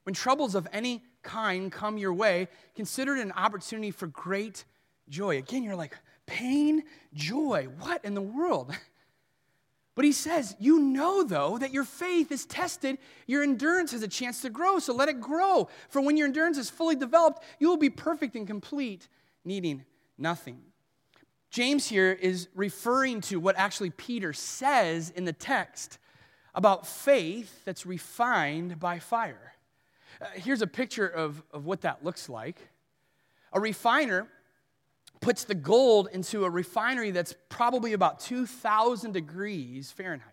when 0.04 0.14
troubles 0.14 0.54
of 0.54 0.68
any 0.72 1.02
kind 1.22 1.70
come 1.70 1.98
your 1.98 2.14
way, 2.14 2.46
consider 2.76 3.16
it 3.16 3.22
an 3.22 3.32
opportunity 3.32 3.90
for 3.90 4.06
great 4.06 4.64
joy. 5.08 5.38
Again, 5.38 5.64
you're 5.64 5.74
like, 5.74 5.96
pain, 6.26 6.84
joy, 7.12 7.66
what 7.80 8.04
in 8.04 8.14
the 8.14 8.22
world? 8.22 8.72
But 9.94 10.06
he 10.06 10.12
says, 10.12 10.56
You 10.58 10.78
know, 10.78 11.22
though, 11.22 11.58
that 11.58 11.70
your 11.74 11.84
faith 11.84 12.32
is 12.32 12.46
tested, 12.46 12.96
your 13.26 13.42
endurance 13.42 13.92
has 13.92 14.02
a 14.02 14.08
chance 14.08 14.40
to 14.40 14.48
grow, 14.48 14.78
so 14.78 14.94
let 14.94 15.10
it 15.10 15.20
grow. 15.20 15.68
For 15.90 16.00
when 16.00 16.16
your 16.16 16.26
endurance 16.26 16.56
is 16.56 16.70
fully 16.70 16.96
developed, 16.96 17.42
you 17.58 17.68
will 17.68 17.76
be 17.76 17.90
perfect 17.90 18.34
and 18.34 18.46
complete, 18.46 19.06
needing 19.44 19.84
nothing. 20.16 20.62
James 21.50 21.86
here 21.86 22.10
is 22.10 22.48
referring 22.54 23.20
to 23.20 23.38
what 23.38 23.54
actually 23.58 23.90
Peter 23.90 24.32
says 24.32 25.10
in 25.10 25.26
the 25.26 25.32
text 25.34 25.98
about 26.54 26.86
faith 26.86 27.64
that's 27.64 27.86
refined 27.86 28.78
by 28.78 28.98
fire. 28.98 29.54
Uh, 30.20 30.26
here's 30.34 30.62
a 30.62 30.66
picture 30.66 31.06
of, 31.06 31.42
of 31.52 31.64
what 31.64 31.82
that 31.82 32.04
looks 32.04 32.28
like. 32.28 32.56
A 33.52 33.60
refiner 33.60 34.28
puts 35.20 35.44
the 35.44 35.54
gold 35.54 36.08
into 36.12 36.44
a 36.44 36.50
refinery 36.50 37.10
that's 37.10 37.34
probably 37.48 37.92
about 37.92 38.20
2,000 38.20 39.12
degrees 39.12 39.90
Fahrenheit. 39.90 40.28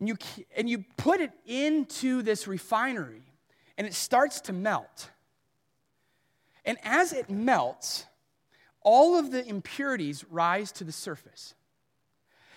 And 0.00 0.08
you, 0.08 0.16
and 0.56 0.68
you 0.68 0.84
put 0.96 1.20
it 1.20 1.30
into 1.46 2.22
this 2.22 2.48
refinery, 2.48 3.22
and 3.78 3.86
it 3.86 3.94
starts 3.94 4.40
to 4.42 4.52
melt. 4.52 5.10
And 6.64 6.78
as 6.82 7.12
it 7.12 7.30
melts, 7.30 8.06
all 8.80 9.16
of 9.18 9.30
the 9.30 9.46
impurities 9.46 10.24
rise 10.30 10.72
to 10.72 10.84
the 10.84 10.92
surface. 10.92 11.54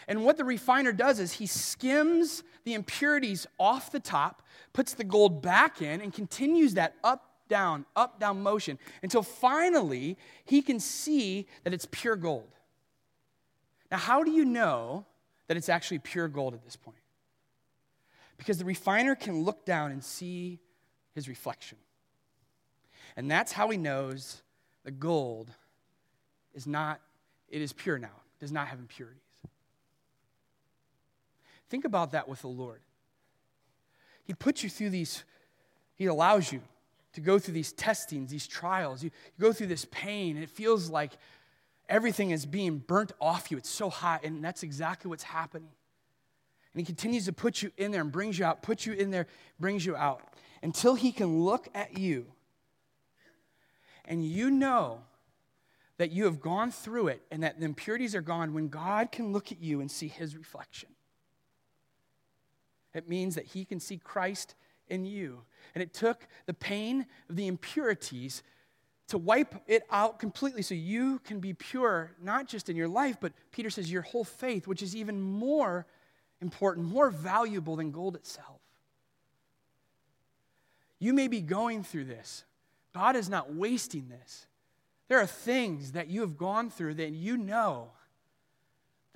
And 0.08 0.24
what 0.24 0.38
the 0.38 0.46
refiner 0.46 0.94
does 0.94 1.20
is 1.20 1.34
he 1.34 1.48
skims 1.48 2.44
the 2.64 2.74
impurities 2.74 3.46
off 3.60 3.92
the 3.92 4.00
top, 4.00 4.42
puts 4.72 4.94
the 4.94 5.04
gold 5.04 5.42
back 5.42 5.82
in, 5.82 6.02
and 6.02 6.14
continues 6.14 6.76
that 6.76 6.96
up, 7.04 7.26
down, 7.50 7.86
up, 7.96 8.20
down 8.20 8.42
motion 8.42 8.80
until 9.04 9.22
finally 9.22 10.18
he 10.46 10.62
can 10.62 10.80
see 10.80 11.48
that 11.64 11.74
it's 11.74 11.88
pure 11.92 12.16
gold. 12.16 12.50
Now, 13.92 13.98
how 13.98 14.24
do 14.24 14.32
you 14.32 14.46
know 14.46 15.06
that 15.48 15.58
it's 15.58 15.70
actually 15.70 16.00
pure 16.00 16.28
gold 16.28 16.54
at 16.54 16.64
this 16.64 16.76
point? 16.76 16.98
Because 18.38 18.58
the 18.58 18.66
refiner 18.66 19.16
can 19.16 19.44
look 19.44 19.66
down 19.66 19.92
and 19.92 20.04
see 20.04 20.60
his 21.16 21.28
reflection. 21.28 21.78
And 23.16 23.30
that's 23.32 23.52
how 23.52 23.70
he 23.70 23.78
knows 23.78 24.42
the 24.84 24.92
gold 24.92 25.52
is 26.54 26.68
not, 26.68 27.02
it 27.50 27.62
is 27.62 27.74
pure 27.74 27.98
now, 27.98 28.22
does 28.40 28.52
not 28.52 28.68
have 28.68 28.80
impurities. 28.80 29.27
Think 31.70 31.86
about 31.86 32.12
that 32.12 32.28
with 32.28 32.42
the 32.42 32.48
Lord. 32.48 32.82
He 34.24 34.34
puts 34.34 34.64
you 34.64 34.70
through 34.70 34.90
these, 34.90 35.24
He 35.96 36.06
allows 36.06 36.52
you 36.52 36.62
to 37.14 37.22
go 37.22 37.40
through 37.40 37.54
these 37.54 37.72
testings, 37.72 38.30
these 38.30 38.48
trials. 38.48 39.04
You, 39.04 39.12
you 39.38 39.42
go 39.42 39.54
through 39.54 39.68
this 39.68 39.86
pain, 39.86 40.36
and 40.36 40.44
it 40.44 40.50
feels 40.50 40.90
like 40.90 41.14
everything 41.90 42.32
is 42.32 42.46
being 42.46 42.78
burnt 42.78 43.14
off 43.20 43.50
you. 43.52 43.58
It's 43.58 43.70
so 43.70 43.90
hot, 43.90 44.24
and 44.24 44.44
that's 44.44 44.64
exactly 44.64 45.10
what's 45.10 45.24
happening. 45.24 45.70
And 46.74 46.82
He 46.82 46.86
continues 46.86 47.26
to 47.26 47.34
put 47.34 47.62
you 47.62 47.72
in 47.78 47.92
there 47.92 48.02
and 48.02 48.12
brings 48.12 48.38
you 48.38 48.46
out, 48.46 48.62
puts 48.62 48.86
you 48.86 48.94
in 48.94 49.12
there, 49.12 49.28
brings 49.60 49.86
you 49.86 49.96
out, 49.96 50.22
until 50.62 50.96
He 50.96 51.12
can 51.12 51.42
look 51.44 51.68
at 51.74 51.98
you 51.98 52.28
and 54.08 54.26
you 54.26 54.50
know 54.50 55.02
that 55.98 56.12
you 56.12 56.26
have 56.26 56.40
gone 56.40 56.72
through 56.72 57.10
it 57.10 57.22
and 57.30 57.44
that 57.44 57.60
the 57.60 57.66
impurities 57.66 58.16
are 58.16 58.22
gone 58.22 58.54
when 58.54 58.70
God 58.70 59.12
can 59.12 59.34
look 59.34 59.52
at 59.52 59.62
you 59.62 59.82
and 59.82 59.92
see 59.92 60.08
His 60.08 60.36
reflection. 60.36 60.90
It 62.98 63.08
means 63.08 63.36
that 63.36 63.46
he 63.46 63.64
can 63.64 63.80
see 63.80 63.98
Christ 63.98 64.56
in 64.90 65.06
you. 65.06 65.42
And 65.76 65.82
it 65.82 65.94
took 65.94 66.28
the 66.48 66.54
pain 66.54 67.06
of 67.30 67.36
the 67.36 67.48
impurities 67.48 68.42
to 69.10 69.18
wipe 69.18 69.56
it 69.68 69.84
out 69.92 70.20
completely 70.20 70.62
so 70.62 70.74
you 70.74 71.20
can 71.20 71.40
be 71.40 71.54
pure, 71.54 72.12
not 72.22 72.48
just 72.48 72.70
in 72.70 72.76
your 72.76 72.88
life, 72.88 73.18
but 73.22 73.34
Peter 73.52 73.70
says 73.70 73.92
your 73.92 74.02
whole 74.02 74.24
faith, 74.24 74.68
which 74.68 74.82
is 74.82 74.96
even 74.96 75.22
more 75.22 75.86
important, 76.42 76.88
more 76.88 77.10
valuable 77.10 77.76
than 77.76 77.92
gold 77.92 78.16
itself. 78.16 78.60
You 81.00 81.14
may 81.14 81.28
be 81.28 81.42
going 81.42 81.84
through 81.84 82.06
this. 82.06 82.44
God 82.94 83.16
is 83.16 83.30
not 83.30 83.54
wasting 83.54 84.10
this. 84.10 84.48
There 85.08 85.20
are 85.20 85.28
things 85.28 85.92
that 85.92 86.08
you 86.08 86.22
have 86.22 86.38
gone 86.38 86.70
through 86.70 86.96
that 86.96 87.12
you 87.12 87.38
know 87.38 87.92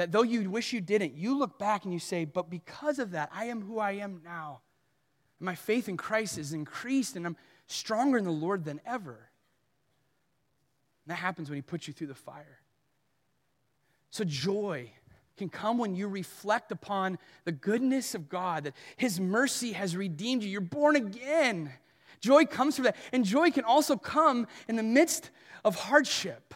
that 0.02 0.12
though 0.12 0.24
you 0.24 0.50
wish 0.50 0.74
you 0.74 0.82
didn't, 0.82 1.14
you 1.14 1.38
look 1.38 1.60
back 1.60 1.84
and 1.84 1.94
you 1.94 2.00
say, 2.00 2.26
But 2.26 2.50
because 2.50 2.98
of 2.98 3.12
that, 3.12 3.30
I 3.32 3.46
am 3.46 3.62
who 3.62 3.78
I 3.78 3.92
am 3.92 4.22
now. 4.26 4.62
My 5.40 5.54
faith 5.54 5.88
in 5.88 5.96
Christ 5.96 6.40
is 6.40 6.54
increased, 6.54 7.16
and 7.16 7.24
I'm 7.24 7.38
stronger 7.68 8.18
in 8.18 8.24
the 8.24 8.32
Lord 8.32 8.66
than 8.66 8.82
ever. 8.84 9.12
And 11.06 11.12
that 11.12 11.18
happens 11.18 11.52
when 11.52 11.58
He 11.58 11.62
puts 11.62 11.88
you 11.88 11.94
through 11.94 12.08
the 12.08 12.16
fire. 12.16 12.58
So, 14.10 14.24
joy 14.24 14.92
can 15.38 15.50
come 15.50 15.78
when 15.78 15.94
you 15.94 16.08
reflect 16.08 16.72
upon 16.72 17.20
the 17.46 17.52
goodness 17.52 18.16
of 18.16 18.28
God, 18.28 18.64
that 18.64 18.74
His 18.98 19.20
mercy 19.20 19.74
has 19.74 19.96
redeemed 19.96 20.42
you. 20.42 20.50
You're 20.50 20.62
born 20.62 20.96
again. 20.96 21.72
Joy 22.22 22.46
comes 22.46 22.76
from 22.76 22.86
that. 22.86 22.96
And 23.14 23.24
joy 23.24 23.52
can 23.52 23.66
also 23.66 23.98
come 23.98 24.48
in 24.68 24.78
the 24.78 24.84
midst 24.84 25.30
of 25.64 25.76
hardship. 25.76 26.56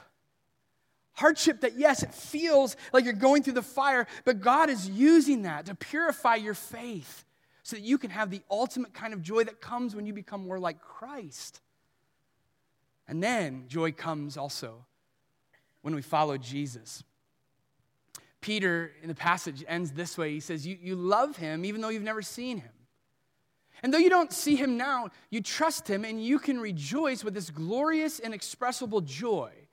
Hardship 1.16 1.62
that, 1.62 1.78
yes, 1.78 2.04
it 2.04 2.14
feels 2.14 2.76
like 2.92 3.06
you're 3.06 3.14
going 3.14 3.42
through 3.42 3.54
the 3.54 3.62
fire, 3.62 4.06
but 4.26 4.42
God 4.42 4.70
is 4.70 4.90
using 4.90 5.44
that 5.44 5.66
to 5.68 5.76
purify 5.76 6.36
your 6.36 6.54
faith 6.54 7.24
so 7.64 7.78
that 7.78 7.84
you 7.84 7.98
can 7.98 8.10
have 8.10 8.30
the 8.30 8.42
ultimate 8.52 8.94
kind 8.94 9.14
of 9.14 9.22
joy 9.22 9.44
that 9.46 9.62
comes 9.62 9.96
when 9.96 10.06
you 10.06 10.14
become 10.14 10.46
more 10.46 10.60
like 10.60 10.82
Christ. 10.82 11.62
And 13.08 13.24
then 13.24 13.66
joy 13.68 13.94
comes 13.94 14.36
also 14.36 14.86
when 15.82 15.96
we 15.96 16.02
follow 16.02 16.38
Jesus. 16.38 17.04
Peter, 18.42 18.92
in 19.02 19.08
the 19.08 19.16
passage, 19.16 19.64
ends 19.68 19.92
this 19.92 20.18
way. 20.18 20.34
He 20.34 20.40
says, 20.42 20.68
you, 20.68 20.78
you 20.82 20.96
love 20.96 21.38
him 21.38 21.64
even 21.64 21.80
though 21.80 21.90
you've 21.90 22.04
never 22.04 22.22
seen 22.22 22.58
him. 22.58 22.70
And 23.82 23.94
though 23.94 24.00
you 24.00 24.10
don't 24.10 24.34
see 24.34 24.56
him 24.56 24.78
now, 24.78 25.10
you 25.30 25.42
trust 25.42 25.88
him 25.88 26.04
and 26.04 26.24
you 26.24 26.40
can 26.40 26.60
rejoice 26.60 27.24
with 27.24 27.34
this 27.34 27.50
glorious, 27.50 28.20
inexpressible 28.20 29.02
joy 29.02 29.65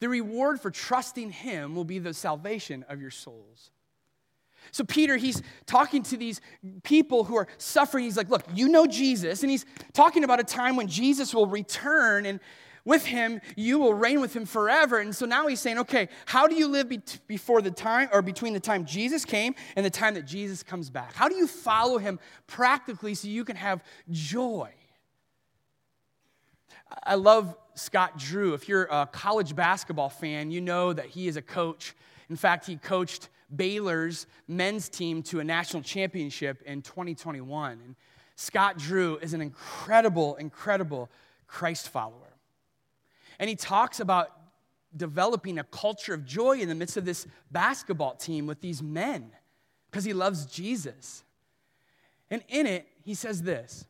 the 0.00 0.08
reward 0.08 0.60
for 0.60 0.70
trusting 0.70 1.30
him 1.30 1.74
will 1.74 1.84
be 1.84 1.98
the 1.98 2.14
salvation 2.14 2.84
of 2.88 3.00
your 3.00 3.10
souls. 3.10 3.70
So, 4.72 4.84
Peter, 4.84 5.16
he's 5.16 5.42
talking 5.66 6.02
to 6.04 6.16
these 6.16 6.40
people 6.82 7.24
who 7.24 7.36
are 7.36 7.46
suffering. 7.58 8.04
He's 8.04 8.16
like, 8.16 8.28
Look, 8.28 8.44
you 8.54 8.68
know 8.68 8.86
Jesus. 8.86 9.42
And 9.42 9.50
he's 9.50 9.64
talking 9.92 10.24
about 10.24 10.40
a 10.40 10.44
time 10.44 10.76
when 10.76 10.88
Jesus 10.88 11.34
will 11.34 11.46
return, 11.46 12.26
and 12.26 12.40
with 12.84 13.04
him, 13.04 13.40
you 13.56 13.78
will 13.78 13.94
reign 13.94 14.20
with 14.20 14.34
him 14.34 14.46
forever. 14.46 14.98
And 14.98 15.14
so 15.14 15.26
now 15.26 15.46
he's 15.46 15.60
saying, 15.60 15.78
Okay, 15.78 16.08
how 16.26 16.46
do 16.46 16.54
you 16.54 16.68
live 16.68 16.88
be- 16.88 17.00
before 17.26 17.62
the 17.62 17.70
time, 17.70 18.08
or 18.12 18.22
between 18.22 18.52
the 18.52 18.60
time 18.60 18.84
Jesus 18.84 19.24
came 19.24 19.54
and 19.76 19.86
the 19.86 19.90
time 19.90 20.14
that 20.14 20.26
Jesus 20.26 20.62
comes 20.62 20.90
back? 20.90 21.14
How 21.14 21.28
do 21.28 21.36
you 21.36 21.46
follow 21.46 21.98
him 21.98 22.18
practically 22.46 23.14
so 23.14 23.28
you 23.28 23.44
can 23.44 23.56
have 23.56 23.82
joy? 24.10 24.70
I 27.02 27.16
love 27.16 27.56
Scott 27.76 28.18
Drew. 28.18 28.54
If 28.54 28.68
you're 28.68 28.84
a 28.84 29.06
college 29.06 29.54
basketball 29.54 30.08
fan, 30.08 30.50
you 30.50 30.60
know 30.60 30.92
that 30.92 31.06
he 31.06 31.28
is 31.28 31.36
a 31.36 31.42
coach. 31.42 31.94
In 32.28 32.36
fact, 32.36 32.66
he 32.66 32.76
coached 32.76 33.28
Baylor's 33.54 34.26
men's 34.48 34.88
team 34.88 35.22
to 35.24 35.40
a 35.40 35.44
national 35.44 35.82
championship 35.82 36.62
in 36.62 36.82
2021. 36.82 37.72
And 37.72 37.94
Scott 38.34 38.78
Drew 38.78 39.18
is 39.18 39.34
an 39.34 39.40
incredible, 39.40 40.36
incredible 40.36 41.10
Christ 41.46 41.90
follower. 41.90 42.36
And 43.38 43.48
he 43.48 43.56
talks 43.56 44.00
about 44.00 44.30
developing 44.96 45.58
a 45.58 45.64
culture 45.64 46.14
of 46.14 46.24
joy 46.24 46.58
in 46.58 46.68
the 46.68 46.74
midst 46.74 46.96
of 46.96 47.04
this 47.04 47.26
basketball 47.50 48.14
team 48.14 48.46
with 48.46 48.60
these 48.60 48.82
men 48.82 49.30
because 49.90 50.04
he 50.04 50.14
loves 50.14 50.46
Jesus. 50.46 51.22
And 52.30 52.42
in 52.48 52.66
it, 52.66 52.86
he 53.02 53.14
says 53.14 53.42
this 53.42 53.86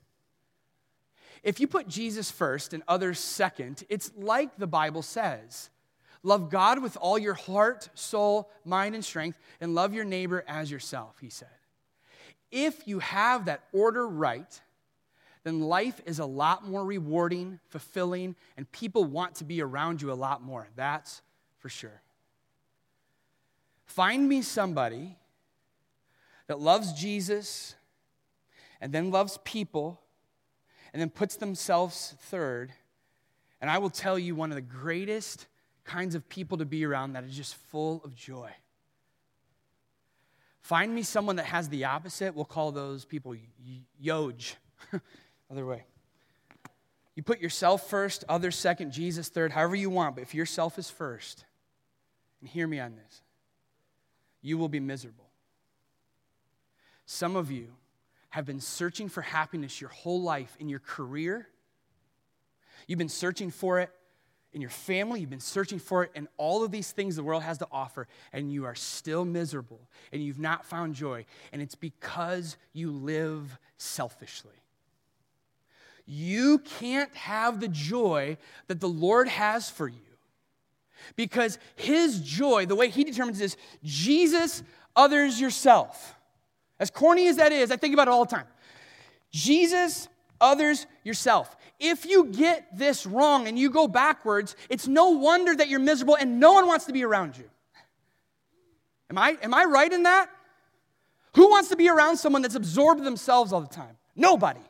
if 1.42 1.60
you 1.60 1.66
put 1.66 1.88
Jesus 1.88 2.30
first 2.30 2.72
and 2.72 2.82
others 2.88 3.18
second, 3.18 3.84
it's 3.88 4.10
like 4.16 4.56
the 4.56 4.66
Bible 4.66 5.02
says 5.02 5.70
love 6.22 6.50
God 6.50 6.82
with 6.82 6.96
all 7.00 7.18
your 7.18 7.34
heart, 7.34 7.88
soul, 7.94 8.50
mind, 8.64 8.94
and 8.94 9.04
strength, 9.04 9.38
and 9.60 9.74
love 9.74 9.94
your 9.94 10.04
neighbor 10.04 10.44
as 10.48 10.70
yourself, 10.70 11.16
he 11.20 11.30
said. 11.30 11.48
If 12.50 12.88
you 12.88 12.98
have 12.98 13.44
that 13.44 13.62
order 13.72 14.06
right, 14.06 14.60
then 15.44 15.60
life 15.60 16.00
is 16.04 16.18
a 16.18 16.26
lot 16.26 16.66
more 16.66 16.84
rewarding, 16.84 17.60
fulfilling, 17.68 18.34
and 18.56 18.70
people 18.72 19.04
want 19.04 19.36
to 19.36 19.44
be 19.44 19.62
around 19.62 20.02
you 20.02 20.10
a 20.10 20.14
lot 20.14 20.42
more. 20.42 20.66
That's 20.74 21.22
for 21.58 21.68
sure. 21.68 22.02
Find 23.84 24.28
me 24.28 24.42
somebody 24.42 25.16
that 26.48 26.60
loves 26.60 26.92
Jesus 26.92 27.76
and 28.80 28.92
then 28.92 29.10
loves 29.10 29.38
people 29.44 30.00
and 30.96 31.00
then 31.02 31.10
puts 31.10 31.36
themselves 31.36 32.14
third. 32.20 32.72
And 33.60 33.68
I 33.68 33.76
will 33.76 33.90
tell 33.90 34.18
you 34.18 34.34
one 34.34 34.50
of 34.50 34.54
the 34.54 34.62
greatest 34.62 35.46
kinds 35.84 36.14
of 36.14 36.26
people 36.26 36.56
to 36.56 36.64
be 36.64 36.86
around 36.86 37.12
that 37.12 37.24
is 37.24 37.36
just 37.36 37.54
full 37.54 38.00
of 38.02 38.14
joy. 38.14 38.50
Find 40.62 40.94
me 40.94 41.02
someone 41.02 41.36
that 41.36 41.44
has 41.44 41.68
the 41.68 41.84
opposite. 41.84 42.34
We'll 42.34 42.46
call 42.46 42.72
those 42.72 43.04
people 43.04 43.36
yoj. 44.02 44.54
Other 45.50 45.66
way. 45.66 45.84
You 47.14 47.22
put 47.22 47.40
yourself 47.40 47.90
first, 47.90 48.24
others 48.26 48.56
second, 48.56 48.90
Jesus 48.90 49.28
third, 49.28 49.52
however 49.52 49.76
you 49.76 49.90
want, 49.90 50.14
but 50.14 50.22
if 50.22 50.34
yourself 50.34 50.78
is 50.78 50.88
first, 50.88 51.44
and 52.40 52.48
hear 52.48 52.66
me 52.66 52.80
on 52.80 52.96
this, 52.96 53.20
you 54.40 54.56
will 54.56 54.70
be 54.70 54.80
miserable. 54.80 55.28
Some 57.04 57.36
of 57.36 57.50
you 57.50 57.74
have 58.30 58.44
been 58.44 58.60
searching 58.60 59.08
for 59.08 59.22
happiness 59.22 59.80
your 59.80 59.90
whole 59.90 60.22
life 60.22 60.56
in 60.60 60.68
your 60.68 60.80
career. 60.80 61.48
You've 62.86 62.98
been 62.98 63.08
searching 63.08 63.50
for 63.50 63.80
it 63.80 63.90
in 64.52 64.60
your 64.60 64.70
family. 64.70 65.20
You've 65.20 65.30
been 65.30 65.40
searching 65.40 65.78
for 65.78 66.02
it 66.04 66.10
in 66.14 66.28
all 66.36 66.64
of 66.64 66.70
these 66.70 66.90
things 66.90 67.16
the 67.16 67.22
world 67.22 67.42
has 67.42 67.58
to 67.58 67.68
offer, 67.70 68.08
and 68.32 68.52
you 68.52 68.64
are 68.64 68.74
still 68.74 69.24
miserable 69.24 69.80
and 70.12 70.22
you've 70.22 70.38
not 70.38 70.64
found 70.64 70.94
joy. 70.94 71.26
And 71.52 71.60
it's 71.60 71.74
because 71.74 72.56
you 72.72 72.90
live 72.90 73.58
selfishly. 73.76 74.62
You 76.06 76.58
can't 76.58 77.14
have 77.14 77.60
the 77.60 77.68
joy 77.68 78.38
that 78.68 78.80
the 78.80 78.88
Lord 78.88 79.28
has 79.28 79.68
for 79.68 79.88
you 79.88 79.98
because 81.16 81.58
His 81.74 82.20
joy, 82.20 82.66
the 82.66 82.76
way 82.76 82.88
He 82.88 83.04
determines 83.04 83.40
is 83.40 83.56
Jesus, 83.84 84.62
others, 84.94 85.40
yourself. 85.40 86.15
As 86.78 86.90
corny 86.90 87.28
as 87.28 87.36
that 87.36 87.52
is, 87.52 87.70
I 87.70 87.76
think 87.76 87.94
about 87.94 88.08
it 88.08 88.10
all 88.10 88.24
the 88.24 88.34
time. 88.34 88.46
Jesus, 89.30 90.08
others, 90.40 90.86
yourself. 91.04 91.56
If 91.78 92.06
you 92.06 92.26
get 92.26 92.66
this 92.76 93.06
wrong 93.06 93.48
and 93.48 93.58
you 93.58 93.70
go 93.70 93.88
backwards, 93.88 94.56
it's 94.68 94.86
no 94.86 95.10
wonder 95.10 95.54
that 95.54 95.68
you're 95.68 95.80
miserable 95.80 96.16
and 96.16 96.40
no 96.40 96.52
one 96.52 96.66
wants 96.66 96.86
to 96.86 96.92
be 96.92 97.04
around 97.04 97.36
you. 97.36 97.44
Am 99.10 99.18
I, 99.18 99.36
am 99.42 99.54
I 99.54 99.64
right 99.64 99.92
in 99.92 100.04
that? 100.04 100.28
Who 101.34 101.50
wants 101.50 101.68
to 101.68 101.76
be 101.76 101.88
around 101.88 102.16
someone 102.16 102.42
that's 102.42 102.54
absorbed 102.54 103.04
themselves 103.04 103.52
all 103.52 103.60
the 103.60 103.66
time? 103.68 103.96
Nobody. 104.14 104.60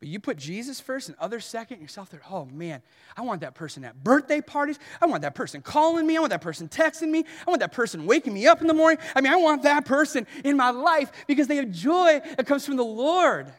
But 0.00 0.08
you 0.08 0.20
put 0.20 0.36
Jesus 0.36 0.80
first 0.80 1.08
and 1.08 1.18
others 1.18 1.44
second, 1.44 1.80
yourself 1.80 2.10
there, 2.10 2.20
oh 2.30 2.44
man, 2.46 2.82
I 3.16 3.22
want 3.22 3.40
that 3.40 3.54
person 3.56 3.84
at 3.84 4.04
birthday 4.04 4.40
parties. 4.40 4.78
I 5.00 5.06
want 5.06 5.22
that 5.22 5.34
person 5.34 5.60
calling 5.60 6.06
me. 6.06 6.16
I 6.16 6.20
want 6.20 6.30
that 6.30 6.40
person 6.40 6.68
texting 6.68 7.10
me. 7.10 7.24
I 7.44 7.50
want 7.50 7.60
that 7.60 7.72
person 7.72 8.06
waking 8.06 8.32
me 8.32 8.46
up 8.46 8.60
in 8.60 8.68
the 8.68 8.74
morning. 8.74 8.98
I 9.16 9.20
mean, 9.20 9.32
I 9.32 9.36
want 9.36 9.64
that 9.64 9.84
person 9.84 10.26
in 10.44 10.56
my 10.56 10.70
life 10.70 11.10
because 11.26 11.48
they 11.48 11.56
have 11.56 11.72
joy 11.72 12.20
that 12.36 12.46
comes 12.46 12.64
from 12.64 12.76
the 12.76 12.84
Lord. 12.84 13.52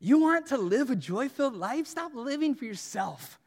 You 0.00 0.18
want 0.18 0.46
to 0.48 0.58
live 0.58 0.90
a 0.90 0.96
joy 0.96 1.28
filled 1.28 1.54
life? 1.54 1.86
Stop 1.86 2.12
living 2.14 2.54
for 2.54 2.64
yourself. 2.64 3.38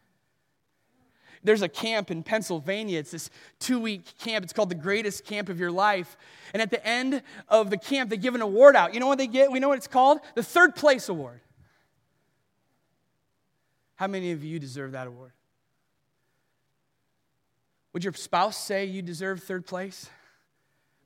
There's 1.43 1.61
a 1.61 1.69
camp 1.69 2.11
in 2.11 2.23
Pennsylvania. 2.23 2.99
It's 2.99 3.11
this 3.11 3.29
two 3.59 3.79
week 3.79 4.17
camp. 4.19 4.43
It's 4.43 4.53
called 4.53 4.69
the 4.69 4.75
greatest 4.75 5.25
camp 5.25 5.49
of 5.49 5.59
your 5.59 5.71
life. 5.71 6.17
And 6.53 6.61
at 6.61 6.69
the 6.69 6.85
end 6.85 7.21
of 7.47 7.69
the 7.69 7.77
camp, 7.77 8.09
they 8.09 8.17
give 8.17 8.35
an 8.35 8.41
award 8.41 8.75
out. 8.75 8.93
You 8.93 8.99
know 8.99 9.07
what 9.07 9.17
they 9.17 9.27
get? 9.27 9.51
We 9.51 9.59
know 9.59 9.69
what 9.69 9.77
it's 9.77 9.87
called? 9.87 10.19
The 10.35 10.43
third 10.43 10.75
place 10.75 11.09
award. 11.09 11.41
How 13.95 14.07
many 14.07 14.31
of 14.31 14.43
you 14.43 14.59
deserve 14.59 14.93
that 14.93 15.07
award? 15.07 15.31
Would 17.93 18.03
your 18.03 18.13
spouse 18.13 18.57
say 18.57 18.85
you 18.85 19.01
deserve 19.01 19.41
third 19.41 19.65
place? 19.65 20.09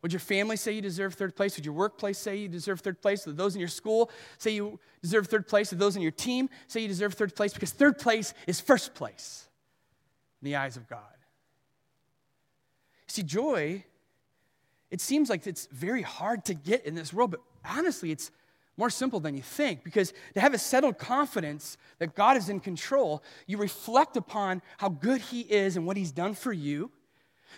Would 0.01 0.11
your 0.11 0.19
family 0.19 0.57
say 0.57 0.73
you 0.73 0.81
deserve 0.81 1.13
third 1.13 1.35
place? 1.35 1.55
Would 1.55 1.65
your 1.65 1.73
workplace 1.73 2.17
say 2.17 2.35
you 2.35 2.49
deserve 2.49 2.81
third 2.81 3.01
place? 3.01 3.25
Would 3.25 3.37
those 3.37 3.55
in 3.55 3.61
your 3.61 3.69
school 3.69 4.11
say 4.37 4.51
you 4.51 4.79
deserve 5.01 5.27
third 5.27 5.47
place? 5.47 5.71
Would 5.71 5.79
those 5.79 5.95
in 5.95 6.01
your 6.01 6.11
team 6.11 6.49
say 6.67 6.81
you 6.81 6.89
deserve 6.89 7.13
third 7.13 7.35
place? 7.35 7.53
Because 7.53 7.71
third 7.71 7.97
place 7.97 8.33
is 8.45 8.59
first 8.59 8.93
place 8.93 9.47
in 10.43 10.51
the 10.51 10.58
eyes 10.58 10.75
of 10.75 10.89
God. 10.89 10.99
See, 13.08 13.23
joy, 13.23 13.86
it 14.91 14.99
seems 14.99 15.29
like 15.29 15.47
it's 15.47 15.67
very 15.71 16.01
hard 16.01 16.43
to 16.45 16.53
get 16.53 16.86
in 16.86 16.95
this 16.95 17.13
world, 17.13 17.32
but 17.32 17.39
honestly, 17.63 18.12
it's 18.12 18.29
more 18.75 18.89
simple 18.89 19.21
than 19.21 19.36
you 19.36 19.41
think 19.41 19.86
because 19.86 20.13
to 20.34 20.41
have 20.41 20.53
a 20.53 20.58
settled 20.58 20.97
confidence 20.97 21.77
that 21.99 22.13
God 22.13 22.36
is 22.36 22.49
in 22.49 22.60
control, 22.60 23.23
you 23.47 23.58
reflect 23.58 24.17
upon 24.17 24.62
how 24.77 24.89
good 24.89 25.21
He 25.21 25.41
is 25.41 25.77
and 25.77 25.86
what 25.86 25.95
He's 25.95 26.12
done 26.12 26.34
for 26.34 26.51
you. 26.51 26.91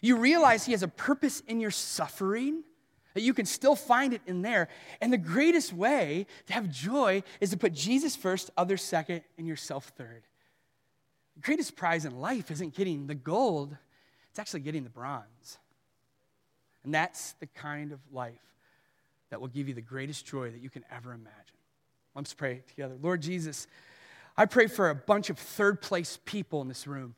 You 0.02 0.18
realize 0.18 0.66
He 0.66 0.74
has 0.74 0.84
a 0.84 0.88
purpose 0.88 1.42
in 1.48 1.60
your 1.60 1.72
suffering, 1.72 2.64
that 3.16 3.22
you 3.22 3.34
can 3.34 3.48
still 3.48 3.76
find 3.76 4.14
it 4.14 4.22
in 4.28 4.44
there. 4.44 4.68
And 5.02 5.12
the 5.12 5.18
greatest 5.18 5.74
way 5.74 6.28
to 6.46 6.54
have 6.54 6.70
joy 6.70 7.24
is 7.42 7.50
to 7.50 7.58
put 7.58 7.74
Jesus 7.74 8.16
first, 8.16 8.52
others 8.56 8.84
second, 8.84 9.24
and 9.40 9.48
yourself 9.48 9.92
third. 9.98 10.24
The 11.36 11.42
greatest 11.42 11.76
prize 11.76 12.06
in 12.06 12.20
life 12.20 12.52
isn't 12.52 12.76
getting 12.76 13.08
the 13.08 13.16
gold, 13.16 13.76
it's 14.30 14.40
actually 14.40 14.62
getting 14.62 14.84
the 14.84 14.90
bronze. 14.90 15.58
And 16.84 16.94
that's 16.94 17.34
the 17.34 17.48
kind 17.48 17.92
of 17.92 18.00
life 18.12 18.40
that 19.30 19.42
will 19.42 19.48
give 19.48 19.68
you 19.68 19.74
the 19.74 19.82
greatest 19.82 20.26
joy 20.26 20.52
that 20.52 20.62
you 20.62 20.70
can 20.70 20.86
ever 20.92 21.12
imagine. 21.12 21.58
Let's 22.14 22.34
pray 22.34 22.62
together. 22.68 22.96
Lord 23.02 23.22
Jesus, 23.22 23.68
I 24.38 24.46
pray 24.46 24.68
for 24.68 24.90
a 24.90 24.96
bunch 24.96 25.30
of 25.30 25.38
third 25.38 25.82
place 25.82 26.20
people 26.26 26.62
in 26.62 26.68
this 26.68 26.88
room. 26.88 27.16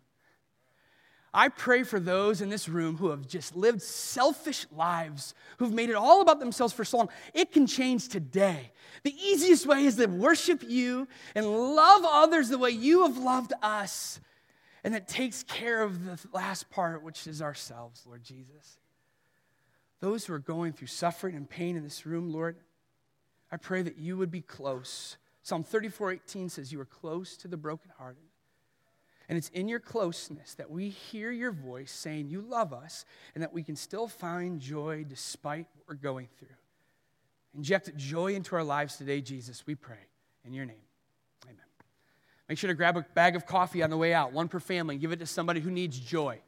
I 1.38 1.50
pray 1.50 1.84
for 1.84 2.00
those 2.00 2.41
in 2.41 2.50
this 2.50 2.67
room 2.67 2.97
who 2.97 3.12
have 3.12 3.28
just 3.28 3.56
lived 3.56 3.84
selfish 3.84 4.65
lives, 4.71 5.36
who've 5.60 5.71
made 5.71 5.91
it 5.91 5.95
all 5.95 6.21
about 6.21 6.39
themselves 6.39 6.73
for 6.73 6.84
so 6.84 6.97
long. 6.97 7.10
It 7.32 7.52
can 7.52 7.67
change 7.67 8.08
today. 8.08 8.71
The 9.04 9.13
easiest 9.15 9.67
way 9.67 9.86
is 9.86 9.97
to 9.97 10.08
worship 10.08 10.63
you 10.67 11.08
and 11.36 11.45
love 11.45 12.02
others 12.06 12.50
the 12.50 12.58
way 12.58 12.71
you 12.71 13.04
have 13.04 13.17
loved 13.19 13.54
us. 13.62 14.19
And 14.84 14.95
that 14.95 15.08
takes 15.08 15.43
care 15.43 15.84
of 15.84 16.06
the 16.06 16.17
last 16.34 16.71
part, 16.71 17.04
which 17.04 17.28
is 17.28 17.39
ourselves, 17.39 18.04
Lord 18.08 18.23
Jesus. 18.23 18.80
Those 20.00 20.26
who 20.26 20.34
are 20.34 20.39
going 20.39 20.73
through 20.73 20.88
suffering 20.88 21.36
and 21.36 21.47
pain 21.47 21.78
in 21.78 21.84
this 21.84 22.04
room, 22.04 22.34
Lord, 22.34 22.56
I 23.52 23.58
pray 23.58 23.84
that 23.84 24.00
you 24.00 24.17
would 24.17 24.32
be 24.32 24.41
close. 24.41 25.17
Psalm 25.43 25.63
34 25.63 26.13
18 26.13 26.50
says, 26.50 26.71
You 26.71 26.82
are 26.82 26.86
close 26.86 27.38
to 27.38 27.47
the 27.47 27.58
brokenhearted. 27.58 28.26
And 29.29 29.37
it's 29.37 29.49
in 29.49 29.67
your 29.67 29.79
closeness 29.79 30.53
that 30.53 30.71
we 30.71 30.89
hear 30.89 31.31
your 31.31 31.51
voice 31.51 31.91
saying 31.91 32.29
you 32.29 32.41
love 32.41 32.71
us 32.71 33.05
and 33.35 33.43
that 33.43 33.51
we 33.51 33.61
can 33.61 33.75
still 33.75 34.07
find 34.07 34.59
joy 34.61 35.05
despite 35.07 35.67
what 35.75 35.87
we're 35.87 35.95
going 35.95 36.29
through. 36.39 36.47
Inject 37.55 37.95
joy 37.97 38.35
into 38.35 38.55
our 38.55 38.63
lives 38.63 38.97
today, 38.97 39.19
Jesus, 39.19 39.65
we 39.65 39.75
pray. 39.75 39.97
In 40.45 40.53
your 40.53 40.65
name, 40.65 40.77
amen. 41.45 41.57
Make 42.47 42.57
sure 42.57 42.69
to 42.69 42.73
grab 42.73 42.95
a 42.95 43.05
bag 43.15 43.35
of 43.35 43.45
coffee 43.45 43.83
on 43.83 43.89
the 43.89 43.97
way 43.97 44.13
out, 44.13 44.31
one 44.31 44.47
per 44.47 44.61
family, 44.61 44.95
and 44.95 45.01
give 45.01 45.11
it 45.11 45.19
to 45.19 45.25
somebody 45.25 45.59
who 45.59 45.71
needs 45.71 45.99
joy. 45.99 46.39